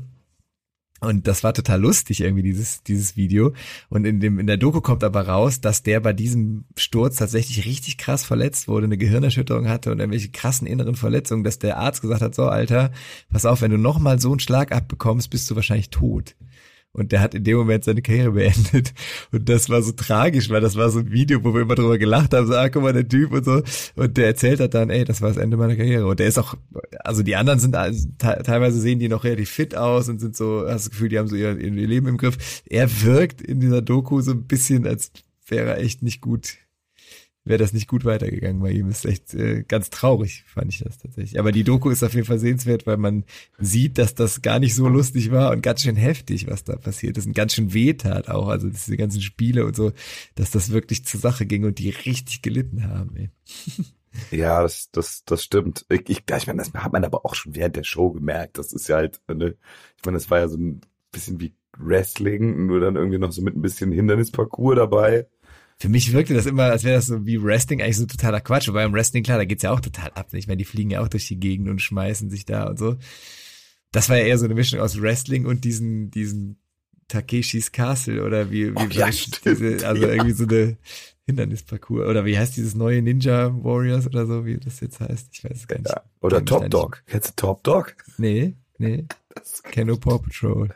[1.01, 3.53] Und das war total lustig irgendwie dieses dieses Video
[3.91, 7.67] und in dem in der Doku kommt aber raus, dass der bei diesem Sturz tatsächlich
[7.67, 12.01] richtig krass verletzt wurde, eine Gehirnerschütterung hatte und irgendwelche krassen inneren Verletzungen, dass der Arzt
[12.03, 12.93] gesagt hat, so Alter,
[13.31, 16.35] pass auf, wenn du noch mal so einen Schlag abbekommst, bist du wahrscheinlich tot.
[16.97, 18.95] Und der hat in dem Moment seine Karriere beendet.
[19.31, 21.99] Und das war so tragisch, weil das war so ein Video, wo wir immer drüber
[21.99, 23.63] gelacht haben, so, ah, guck mal, der Typ und so.
[23.97, 26.07] Und der erzählt hat dann, ey, das war das Ende meiner Karriere.
[26.07, 26.55] Und der ist auch,
[27.01, 30.35] also die anderen sind, also, te- teilweise sehen die noch relativ fit aus und sind
[30.37, 32.63] so, hast das Gefühl, die haben so ihr, ihr Leben im Griff.
[32.67, 35.13] Er wirkt in dieser Doku so ein bisschen, als
[35.47, 36.55] wäre er echt nicht gut,
[37.47, 38.89] wäre das nicht gut weitergegangen bei ihm.
[38.91, 41.39] Ist echt äh, ganz traurig, fand ich das tatsächlich.
[41.39, 43.25] Aber die Doku ist auf jeden Fall sehenswert, weil man
[43.59, 47.17] sieht, dass das gar nicht so lustig war und ganz schön heftig, was da passiert
[47.17, 48.49] ist und ganz schön wehtat auch.
[48.49, 49.93] Also diese ganzen Spiele und so,
[50.35, 53.17] dass das wirklich zur Sache ging und die richtig gelitten haben.
[53.17, 53.31] Ey.
[54.31, 55.85] Ja, das, das, das stimmt.
[55.91, 58.57] Ich, ich, ich meine, das hat man aber auch schon während der Show gemerkt.
[58.57, 59.57] Das ist ja halt, ne,
[59.99, 60.81] ich meine, das war ja so ein
[61.13, 65.27] bisschen wie Wrestling, nur dann irgendwie noch so mit ein bisschen Hindernisparcours dabei.
[65.79, 68.69] Für mich wirkte das immer, als wäre das so wie Wrestling eigentlich so totaler Quatsch.
[68.69, 70.33] Wobei im Wrestling, klar, da geht's ja auch total ab.
[70.33, 72.97] Ich meine, die fliegen ja auch durch die Gegend und schmeißen sich da und so.
[73.93, 76.59] Das war ja eher so eine Mischung aus Wrestling und diesen, diesen
[77.09, 80.09] Takeshis Castle oder wie, wie Oh, ja, stimmt, diese, also ja.
[80.09, 80.77] irgendwie so eine
[81.27, 85.29] Hindernisparcours oder wie heißt dieses neue Ninja Warriors oder so, wie das jetzt heißt?
[85.33, 85.91] Ich weiß es gar nicht.
[85.91, 86.03] Ja.
[86.21, 86.69] Oder Top.
[86.71, 87.03] Dog.
[87.07, 87.97] Kennst du Top Dog?
[88.17, 89.05] Nee, nee.
[89.37, 90.71] Das, Kenno Paw Patrol.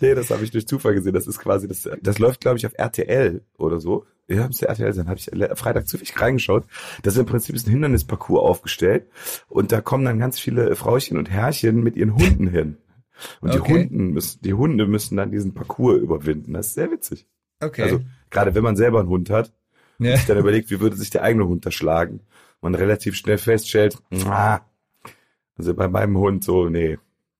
[0.00, 1.12] nee, das habe ich durch Zufall gesehen.
[1.12, 4.06] Das ist quasi, das, das läuft, glaube ich, auf RTL oder so.
[4.28, 5.08] Ja, müsste RTL sein.
[5.08, 6.64] Habe ich Freitag zufällig reingeschaut.
[7.02, 9.06] Das ist im Prinzip ein Hindernisparcours aufgestellt.
[9.48, 12.78] Und da kommen dann ganz viele Frauchen und Herrchen mit ihren Hunden hin.
[13.40, 13.72] Und die Okay.
[13.74, 16.52] Hunden müssen, die Hunde müssen dann diesen Parcours überwinden.
[16.54, 17.26] Das ist sehr witzig.
[17.60, 17.82] Okay.
[17.82, 18.00] Also,
[18.30, 19.52] gerade wenn man selber einen Hund hat,
[19.98, 20.16] ja.
[20.16, 22.20] sich dann überlegt, wie würde sich der eigene Hund da schlagen.
[22.60, 23.96] Man relativ schnell feststellt,
[25.58, 26.98] also bei meinem Hund so, nee.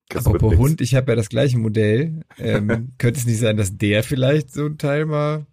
[0.08, 0.56] Das Apropos.
[0.56, 2.20] Hund, ich habe ja das gleiche Modell.
[2.38, 5.46] Ähm, könnte es nicht sein, dass der vielleicht so ein Teil mal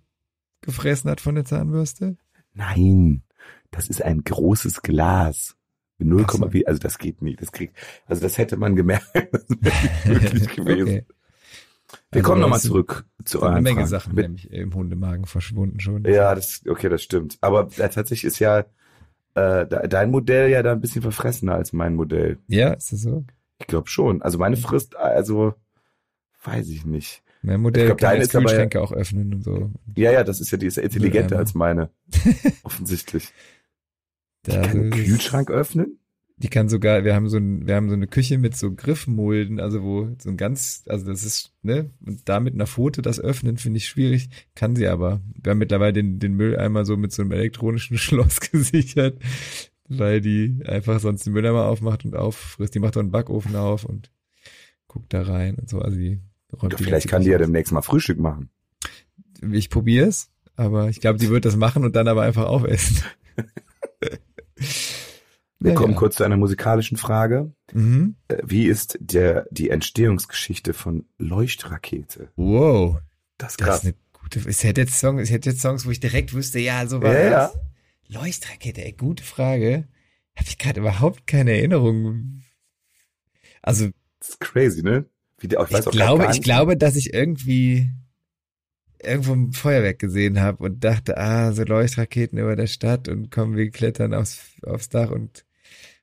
[0.61, 2.17] gefressen hat von der Zahnbürste?
[2.53, 3.23] Nein,
[3.71, 5.55] das ist ein großes Glas.
[5.99, 6.49] 0, Ach so.
[6.65, 7.35] also das geht nie.
[7.35, 7.77] Das kriegt,
[8.07, 9.05] also das hätte man gemerkt.
[9.61, 9.73] Das
[10.05, 10.87] wäre nicht möglich gewesen.
[10.87, 11.05] Okay.
[12.11, 13.87] Wir Also kommen nochmal zurück zu Sind eine euren Menge Fragen.
[13.89, 16.03] Sachen Mit, nämlich im Hundemagen verschwunden schon.
[16.05, 17.37] ja, das, okay, das stimmt.
[17.41, 18.59] Aber äh, tatsächlich ist ja
[19.35, 22.39] äh, de- dein Modell ja da ein bisschen verfressener als mein Modell.
[22.47, 23.25] Ja, ist das so?
[23.63, 24.21] Ich glaube schon.
[24.21, 25.53] Also meine Frist, also
[26.43, 27.23] weiß ich nicht.
[27.41, 29.71] Mein Modell Ich glaub, kann Kühlschränke auch öffnen und so.
[29.95, 31.89] Ja, ja, das ist ja, die ist ja intelligenter als meine.
[32.63, 33.33] Offensichtlich.
[34.45, 35.99] Die kann einen Kühlschrank öffnen?
[36.37, 39.59] Die kann sogar, wir haben so ein, wir haben so eine Küche mit so Griffmulden,
[39.59, 43.19] also wo so ein ganz, also das ist, ne, und da mit einer Pfote das
[43.19, 45.21] öffnen, finde ich schwierig, kann sie aber.
[45.41, 49.19] Wir haben mittlerweile den, den Mülleimer so mit so einem elektronischen Schloss gesichert,
[49.99, 52.75] weil die einfach sonst den Mülleimer aufmacht und auffrisst.
[52.75, 54.11] Die macht doch einen Backofen auf und
[54.87, 56.19] guckt da rein und so, also die
[56.53, 58.49] räumt Ja, die vielleicht kann die ja demnächst mal Frühstück machen.
[59.51, 63.03] Ich probier's, aber ich glaube, die wird das machen und dann aber einfach aufessen.
[65.59, 65.99] Wir Ja, kommen ja.
[65.99, 67.53] kurz zu einer musikalischen Frage.
[67.71, 68.15] Mhm.
[68.27, 72.29] Äh, Wie ist der, die Entstehungsgeschichte von Leuchtrakete?
[72.35, 72.97] Wow.
[73.37, 73.77] Das ist Das krass.
[73.79, 74.49] ist eine gute.
[74.49, 77.13] Ich hätte jetzt Songs, ich hätte jetzt Songs, wo ich direkt wüsste, ja, so war
[77.13, 77.51] Ja, ja.
[78.07, 79.87] Leuchtrakete, ey, gute Frage.
[80.35, 82.43] Habe ich gerade überhaupt keine Erinnerung.
[83.61, 83.89] Also
[84.19, 85.05] Das ist crazy, ne?
[85.39, 87.89] Wie der, ich, ich weiß auch glaube, ich glaube, dass ich irgendwie
[88.99, 93.55] irgendwo ein Feuerwerk gesehen habe und dachte, ah, so Leuchtraketen über der Stadt und kommen
[93.57, 95.45] wir klettern aufs, aufs Dach und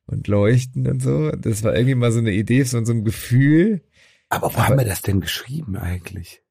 [0.07, 1.31] und leuchten und so.
[1.31, 3.83] Das war irgendwie mal so eine Idee, so, so ein Gefühl.
[4.29, 6.43] Aber wo aber- haben wir das denn geschrieben eigentlich?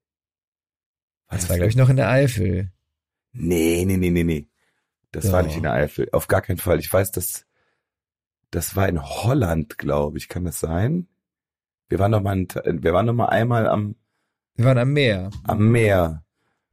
[1.29, 2.71] Das war, glaube ich, noch in der Eifel.
[3.33, 4.47] Nee, nee, nee, nee, nee.
[5.11, 5.33] Das Doch.
[5.33, 6.07] war nicht in der Eifel.
[6.11, 6.79] Auf gar keinen Fall.
[6.79, 7.45] Ich weiß, dass
[8.51, 10.27] das war in Holland, glaube ich.
[10.29, 11.07] Kann das sein?
[11.87, 12.47] Wir waren noch mal, ein-
[12.83, 13.95] wir waren noch mal einmal am,
[14.55, 15.29] Wir waren am Meer.
[15.43, 16.23] am Meer.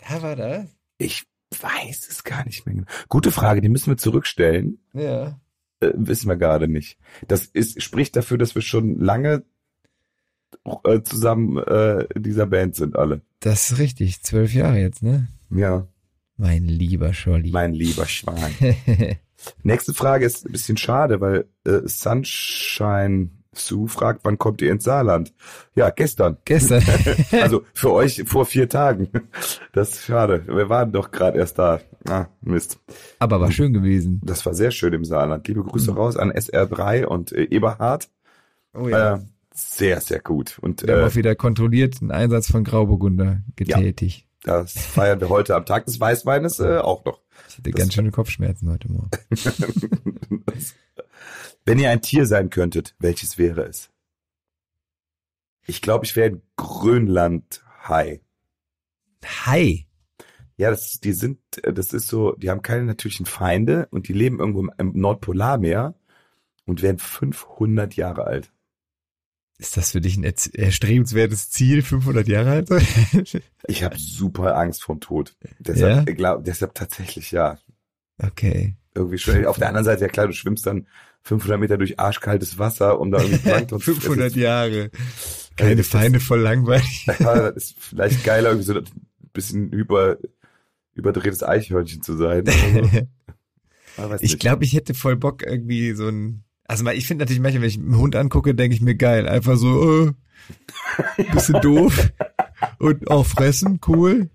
[0.09, 0.66] Da war das?
[0.99, 1.24] Ich
[1.61, 2.74] weiß es gar nicht mehr.
[2.74, 2.87] genau.
[3.09, 4.78] Gute Frage, die müssen wir zurückstellen.
[4.93, 5.41] Ja.
[5.80, 6.99] Äh, wissen wir gerade nicht.
[7.28, 9.45] Das ist, spricht dafür, dass wir schon lange
[10.84, 13.20] äh, zusammen äh, in dieser Band sind alle.
[13.41, 15.28] Das ist richtig, zwölf Jahre jetzt, ne?
[15.51, 15.87] Ja,
[16.37, 17.51] Mein lieber Scholli.
[17.51, 18.37] mein lieber Schwan.
[19.62, 24.84] Nächste Frage ist ein bisschen schade, weil äh, Sunshine Sue fragt, wann kommt ihr ins
[24.84, 25.32] Saarland?
[25.74, 26.37] Ja, gestern.
[26.45, 26.82] Gestern.
[27.32, 29.09] Also für euch vor vier Tagen.
[29.72, 30.45] Das ist schade.
[30.47, 31.80] Wir waren doch gerade erst da.
[32.07, 32.78] Ah, Mist.
[33.18, 34.20] Aber war schön gewesen.
[34.24, 35.49] Das war sehr schön im Saarland.
[35.49, 35.97] Liebe Grüße Mhm.
[35.97, 38.11] raus an SR3 und äh, Eberhard.
[38.74, 39.20] Oh Äh,
[39.55, 40.59] sehr, sehr gut.
[40.61, 44.25] Und Wir haben äh, auch wieder kontrolliert einen Einsatz von Grauburgunder getätigt.
[44.43, 47.20] Das feiern wir heute am Tag des Weißweines äh, auch noch.
[47.49, 49.11] Ich hatte Das- ganz schöne Kopfschmerzen heute Morgen.
[51.64, 53.91] Wenn ihr ein Tier sein könntet, welches wäre es?
[55.66, 58.20] Ich glaube, ich wäre ein Grönlandhai.
[59.47, 59.87] Hi.
[60.57, 64.12] Ja, das, die sind, äh, das ist so, die haben keine natürlichen Feinde und die
[64.12, 65.95] leben irgendwo im, im Nordpolarmeer
[66.66, 68.53] und werden 500 Jahre alt.
[69.59, 72.68] Ist das für dich ein erstrebenswertes Ziel, 500 Jahre alt?
[73.68, 75.34] Ich habe super Angst vorm Tod.
[75.59, 76.14] Deshalb, Ja?
[76.14, 77.59] glaub, deshalb tatsächlich ja.
[78.22, 78.76] okay.
[78.94, 79.44] Irgendwie schon.
[79.46, 80.86] Auf der anderen Seite, ja klar, du schwimmst dann
[81.22, 84.40] 500 Meter durch arschkaltes Wasser, um da irgendwie Plankton zu 500 fressen.
[84.40, 84.90] Jahre.
[85.57, 87.07] Keine Feinde, voll langweilig.
[87.18, 88.84] Ja, das ist vielleicht geiler, irgendwie so ein
[89.32, 90.18] bisschen über,
[90.94, 92.44] überdrehtes Eichhörnchen zu sein.
[93.96, 94.07] so.
[94.20, 96.44] Ich glaube, ich hätte voll Bock irgendwie so ein.
[96.68, 99.28] Also mal, ich finde natürlich manchmal, wenn ich einen Hund angucke, denke ich mir geil.
[99.28, 100.12] Einfach so, äh,
[101.32, 102.12] bisschen doof
[102.78, 104.30] und auch fressen, cool.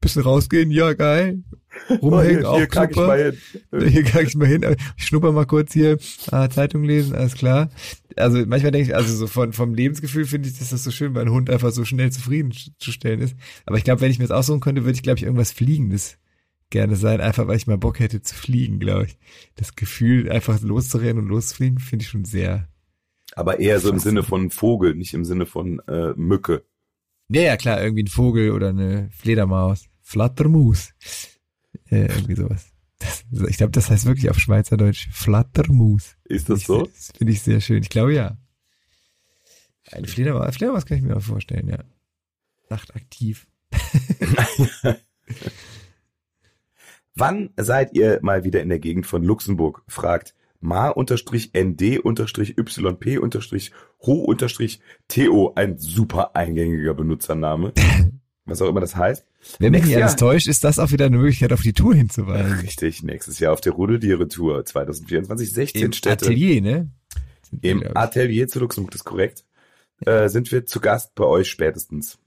[0.00, 1.42] Bisschen rausgehen, ja geil.
[1.88, 3.08] Oh, Rumhängen, hier, auch hier kack ich super.
[3.08, 3.32] mal
[3.72, 3.88] hin.
[3.90, 4.76] Hier kann ich mal hin.
[4.96, 5.98] Ich schnupper mal kurz hier,
[6.30, 7.70] ah, Zeitung lesen, alles klar.
[8.16, 11.14] Also manchmal denke ich, also so von, vom Lebensgefühl finde ich, dass das so schön,
[11.14, 13.36] weil ein Hund einfach so schnell zufriedenzustellen ist.
[13.66, 16.18] Aber ich glaube, wenn ich mir das aussuchen könnte, würde ich, glaube ich, irgendwas Fliegendes
[16.70, 19.18] gerne sein, einfach weil ich mal Bock hätte zu fliegen, glaube ich.
[19.56, 22.68] Das Gefühl, einfach loszurennen und loszufliegen, finde ich schon sehr.
[23.34, 26.64] Aber eher so im Sinne von Vogel, nicht im Sinne von äh, Mücke.
[27.28, 29.86] Ja, ja, klar, irgendwie ein Vogel oder eine Fledermaus.
[30.02, 30.94] Flattermus.
[31.90, 32.72] Äh, irgendwie sowas.
[32.98, 36.16] Das, ich glaube, das heißt wirklich auf Schweizerdeutsch Flattermus.
[36.24, 36.86] Ist das so?
[36.86, 37.82] Das finde ich sehr schön.
[37.82, 38.38] Ich glaube ja.
[39.90, 41.84] Eine Fledermaus, Fledermaus kann ich mir auch vorstellen, ja.
[42.70, 43.46] Nachtaktiv.
[47.20, 49.82] Wann seid ihr mal wieder in der Gegend von Luxemburg?
[49.88, 51.12] fragt ma-nd-yp-ho-to,
[55.56, 57.72] ein super eingängiger Benutzername.
[58.44, 59.26] Was auch immer das heißt.
[59.58, 62.60] Wenn mich nicht alles täuscht, ist das auch wieder eine Möglichkeit, auf die Tour hinzuweisen.
[62.60, 66.26] Richtig, nächstes Jahr auf der Rudeltiere-Tour 2024, 16 Im Städte.
[66.26, 66.88] Atelier, ne?
[67.62, 67.82] Im.
[67.94, 69.44] Atelier zu Luxemburg, das ist korrekt.
[70.06, 72.18] Äh, sind wir zu Gast bei euch spätestens.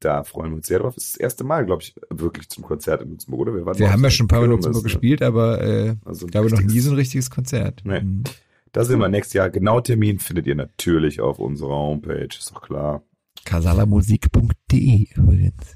[0.00, 0.96] Da freuen wir uns sehr drauf.
[0.96, 3.66] Es ist das erste Mal, glaube ich, wirklich zum Konzert in Luxemburg, oder?
[3.66, 6.32] waren Wir haben ja schon ein paar Mal in Luxemburg gespielt, aber äh, Also ich
[6.32, 7.82] glaube noch nie so ein richtiges Konzert.
[7.84, 8.00] Nee.
[8.00, 8.24] Mhm.
[8.72, 9.50] Da sind wir nächstes Jahr.
[9.50, 13.02] Genau Termin findet ihr natürlich auf unserer Homepage, ist doch klar.
[13.44, 15.74] Casalamusik.de übrigens.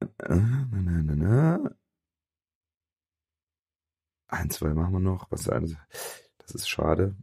[0.00, 1.70] Äh, na, na, na, na.
[4.28, 5.30] Ein, zwei machen wir noch.
[5.30, 5.44] Was?
[5.44, 7.14] Das ist schade.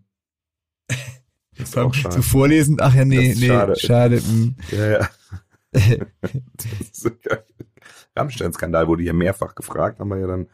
[1.60, 2.22] Das ist auch Zu schade.
[2.24, 3.76] vorlesen, ach ja, nee, nee, schade.
[3.78, 4.22] schade.
[4.22, 4.56] mm.
[4.72, 5.10] Ja, ja.
[6.92, 7.44] So geil.
[8.16, 10.48] Rammstein-Skandal wurde hier mehrfach gefragt, haben wir ja dann.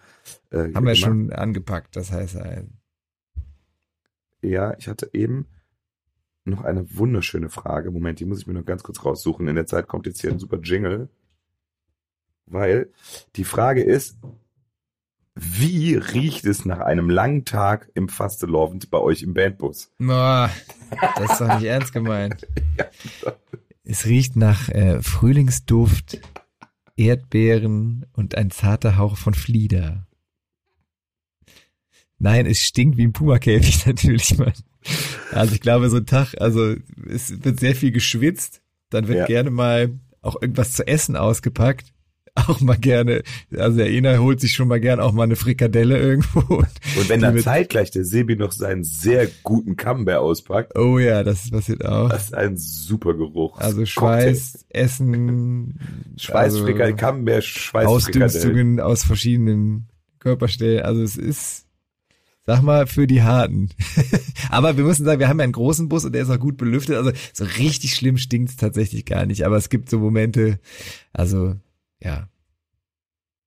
[0.51, 0.97] Äh, Haben wir gemacht.
[0.97, 2.63] schon angepackt, das heißt, äh,
[4.41, 5.47] Ja, ich hatte eben
[6.43, 7.89] noch eine wunderschöne Frage.
[7.91, 9.47] Moment, die muss ich mir noch ganz kurz raussuchen.
[9.47, 11.09] In der Zeit kommt jetzt hier ein super Jingle.
[12.45, 12.91] Weil
[13.35, 14.17] die Frage ist,
[15.35, 19.91] wie riecht es nach einem langen Tag im Fastelovend bei euch im Bandbus?
[19.99, 20.49] boah,
[21.17, 22.47] das ist doch nicht ernst gemeint.
[23.83, 26.19] Es riecht nach äh, Frühlingsduft,
[26.97, 30.07] Erdbeeren und ein zarter Hauch von Flieder.
[32.17, 34.53] Nein, es stinkt wie ein Pumakäfig natürlich, Mann.
[35.31, 36.75] Also ich glaube, so ein Tag, also
[37.09, 39.25] es wird sehr viel geschwitzt, dann wird Ja.
[39.25, 41.93] gerne mal auch irgendwas zu essen ausgepackt.
[42.47, 43.23] Auch mal gerne,
[43.55, 46.55] also der Ena holt sich schon mal gern auch mal eine Frikadelle irgendwo.
[46.55, 46.67] Und,
[46.97, 51.49] Und wenn dann zeitgleich der Sebi noch seinen sehr guten Camembert auspackt, Oh ja, das
[51.49, 52.09] passiert auch.
[52.09, 53.57] das ist ein super Geruch.
[53.59, 55.79] Also Schweiß, Essen,
[56.17, 58.25] Schweißfrikadelle, also Camembert, Schweißfrikadelle.
[58.25, 59.87] Ausdünstungen aus verschiedenen
[60.19, 60.83] Körperstellen.
[60.83, 61.67] Also es ist,
[62.45, 63.69] sag mal, für die Harten.
[64.49, 66.57] aber wir müssen sagen, wir haben ja einen großen Bus und der ist auch gut
[66.57, 66.97] belüftet.
[66.97, 69.45] Also so richtig schlimm stinkt's tatsächlich gar nicht.
[69.45, 70.59] Aber es gibt so Momente,
[71.13, 71.55] also
[72.01, 72.29] ja.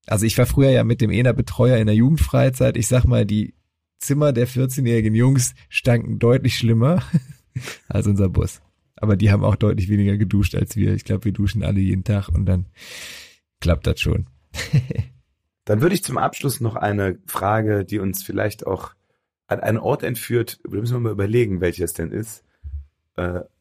[0.07, 2.77] Also ich war früher ja mit dem Ena Betreuer in der Jugendfreizeit.
[2.77, 3.55] Ich sag mal, die
[3.99, 7.03] Zimmer der 14-jährigen Jungs stanken deutlich schlimmer
[7.89, 8.61] als unser Bus.
[8.97, 10.95] Aber die haben auch deutlich weniger geduscht als wir.
[10.95, 12.67] Ich glaube, wir duschen alle jeden Tag und dann
[13.61, 14.27] klappt das schon.
[15.65, 18.95] Dann würde ich zum Abschluss noch eine Frage, die uns vielleicht auch
[19.49, 22.43] an einen Ort entführt, da müssen wir mal überlegen, welcher es denn ist.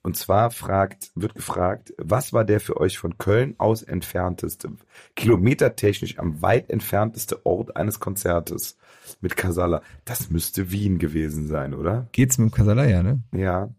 [0.07, 4.71] Und zwar fragt, wird gefragt, was war der für euch von Köln aus entfernteste,
[5.17, 8.77] kilometertechnisch am weit entfernteste Ort eines Konzertes
[9.19, 9.81] mit Casala?
[10.05, 12.07] Das müsste Wien gewesen sein, oder?
[12.13, 13.21] Geht's mit dem Kasala, ja, ne?
[13.33, 13.69] Ja.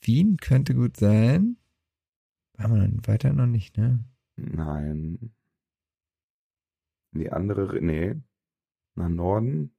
[0.00, 1.56] Wien könnte gut sein.
[2.58, 4.00] Haben wir dann weiter noch nicht, ne?
[4.34, 5.30] Nein.
[7.12, 8.16] Die andere, nee.
[8.96, 9.70] Nach Norden.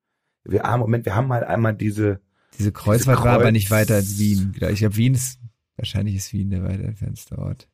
[0.45, 2.21] Wir, ah, Moment, wir haben mal einmal diese,
[2.57, 4.53] Diese Kreuzfahrt war aber Kreuz- nicht weiter als Wien.
[4.53, 5.37] Ich glaube, Wien ist,
[5.79, 7.67] wahrscheinlich ist Wien der weiter entfernte Ort.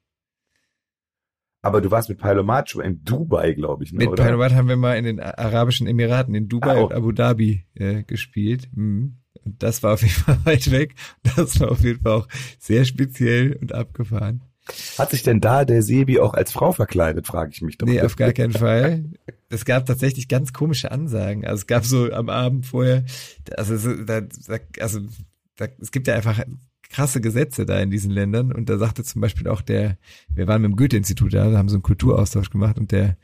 [1.62, 4.16] aber du warst mit Palomacho in Dubai, glaube ich, ne, Mit?
[4.16, 6.86] Panomat haben wir mal in den Arabischen Emiraten, in Dubai Ah, oh.
[6.86, 8.70] und Abu Dhabi äh, gespielt.
[8.74, 9.18] Mhm.
[9.44, 10.96] Und das war auf jeden Fall weit weg.
[11.36, 12.28] Das war auf jeden Fall auch
[12.60, 14.44] sehr speziell und abgefahren.
[14.98, 17.86] Hat sich denn da der Sebi auch als Frau verkleidet, frage ich mich doch.
[17.88, 19.06] Nee, auf gar keinen Fall.
[19.50, 21.46] Es gab tatsächlich ganz komische Ansagen.
[21.46, 23.06] Also es gab so am Abend vorher,
[23.58, 25.02] also, so, da, da, also
[25.56, 26.44] da, es gibt ja einfach
[26.90, 29.98] krasse Gesetze da in diesen Ländern und da sagte zum Beispiel auch der,
[30.34, 33.18] wir waren mit dem Goethe-Institut da, haben so einen Kulturaustausch gemacht und der,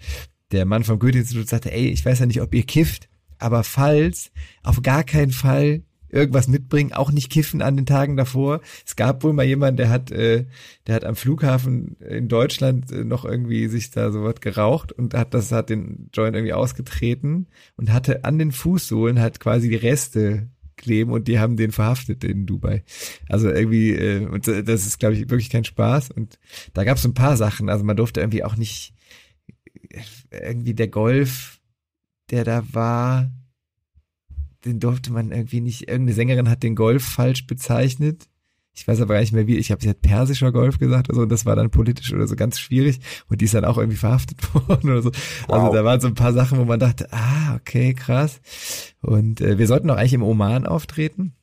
[0.51, 4.31] der Mann vom Goethe-Institut sagte, ey, ich weiß ja nicht, ob ihr kifft, aber falls,
[4.63, 8.61] auf gar keinen Fall irgendwas mitbringen, auch nicht kiffen an den Tagen davor.
[8.85, 10.45] Es gab wohl mal jemanden, der hat, äh,
[10.87, 15.13] der hat am Flughafen in Deutschland äh, noch irgendwie sich da so was geraucht und
[15.13, 17.47] hat das, hat den Joint irgendwie ausgetreten
[17.77, 20.49] und hatte an den Fußsohlen halt quasi die Reste
[20.81, 22.83] kleben und die haben den verhaftet in Dubai.
[23.29, 26.11] Also irgendwie, äh, und das ist, glaube ich, wirklich kein Spaß.
[26.11, 26.39] Und
[26.73, 27.69] da gab es ein paar Sachen.
[27.69, 28.93] Also man durfte irgendwie auch nicht
[30.31, 31.59] irgendwie der Golf,
[32.29, 33.31] der da war,
[34.65, 38.27] den durfte man irgendwie nicht, irgendeine Sängerin hat den Golf falsch bezeichnet.
[38.73, 41.15] Ich weiß aber gar nicht mehr wie, ich habe sie hat persischer Golf gesagt oder
[41.17, 43.77] so, und das war dann politisch oder so ganz schwierig und die ist dann auch
[43.77, 45.11] irgendwie verhaftet worden oder so.
[45.49, 45.73] Also Wow.
[45.73, 48.39] da waren so ein paar Sachen, wo man dachte, ah, okay, krass.
[49.01, 51.33] Und äh, wir sollten auch eigentlich im Oman auftreten.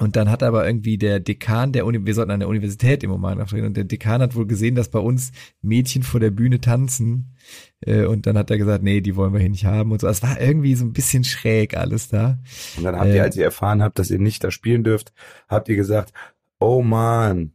[0.00, 3.10] Und dann hat aber irgendwie der Dekan der Uni, wir sollten an der Universität im
[3.10, 6.60] Oman auftreten und der Dekan hat wohl gesehen, dass bei uns Mädchen vor der Bühne
[6.60, 7.34] tanzen
[7.80, 10.06] äh, und dann hat er gesagt, nee, die wollen wir hier nicht haben und so.
[10.06, 12.38] Es war irgendwie so ein bisschen schräg alles da.
[12.76, 13.20] Und dann habt ihr, Äh.
[13.22, 15.12] als ihr erfahren habt, dass ihr nicht da spielen dürft,
[15.48, 16.12] habt ihr gesagt,
[16.58, 17.52] oh man.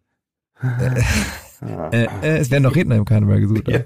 [0.62, 3.68] Äh, äh, es werden noch Redner im Karneval gesucht.
[3.68, 3.82] Ja.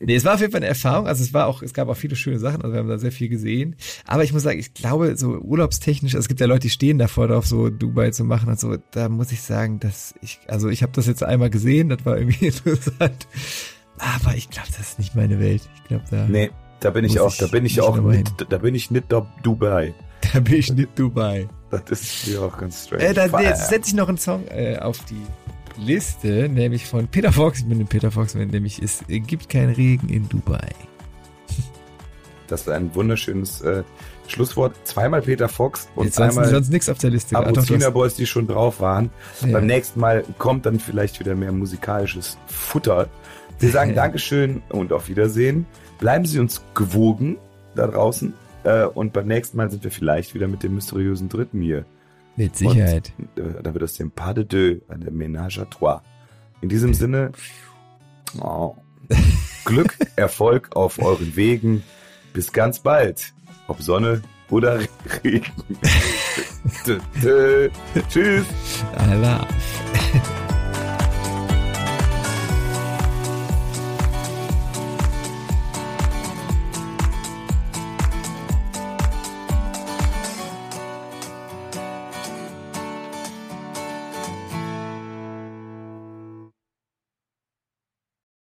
[0.00, 1.06] Nee, es war auf jeden Fall eine Erfahrung.
[1.06, 2.62] Also es war auch, es gab auch viele schöne Sachen.
[2.62, 3.76] Also wir haben da sehr viel gesehen.
[4.06, 6.98] Aber ich muss sagen, ich glaube, so urlaubstechnisch, also es gibt ja Leute, die stehen
[6.98, 8.76] davor drauf, so Dubai zu machen und so.
[8.90, 12.18] Da muss ich sagen, dass ich, also ich habe das jetzt einmal gesehen, das war
[12.18, 13.26] irgendwie interessant.
[13.98, 15.62] Aber ich glaube, das ist nicht meine Welt.
[15.76, 18.58] Ich glaube, da, Nee, da bin ich auch, da bin ich nicht auch nicht, da
[18.58, 19.06] bin ich nicht
[19.42, 19.94] Dubai.
[20.32, 21.48] da bin ich nicht Dubai.
[21.70, 23.04] Das ist mir auch ganz strange.
[23.04, 25.22] Äh, da, setze ich noch einen Song äh, auf die
[25.76, 27.60] Liste, nämlich von Peter Fox.
[27.60, 30.70] Ich bin ein Peter Fox, nämlich es gibt keinen Regen in Dubai.
[32.48, 33.82] Das ist ein wunderschönes äh,
[34.26, 34.74] Schlusswort.
[34.84, 37.36] Zweimal Peter Fox und Jetzt einmal sonst nichts auf der Liste.
[37.36, 39.10] Hast- Boys, die schon drauf waren.
[39.42, 39.52] Ja.
[39.52, 43.08] Beim nächsten Mal kommt dann vielleicht wieder mehr musikalisches Futter.
[43.58, 45.66] Wir sagen Dankeschön und auf Wiedersehen.
[45.98, 47.38] Bleiben Sie uns gewogen
[47.74, 48.34] da draußen.
[48.64, 51.84] Äh, und beim nächsten Mal sind wir vielleicht wieder mit dem mysteriösen Dritten hier.
[52.36, 53.12] Mit Sicherheit.
[53.18, 56.02] Und, äh, da wird aus dem Pas de deux eine Ménage à trois.
[56.60, 57.32] In diesem Sinne,
[58.40, 58.76] oh,
[59.64, 61.82] Glück, Erfolg auf euren Wegen.
[62.32, 63.32] Bis ganz bald.
[63.66, 64.80] Ob Sonne oder
[65.24, 65.52] Regen.
[68.08, 68.46] Tschüss.
[68.96, 69.46] Allah.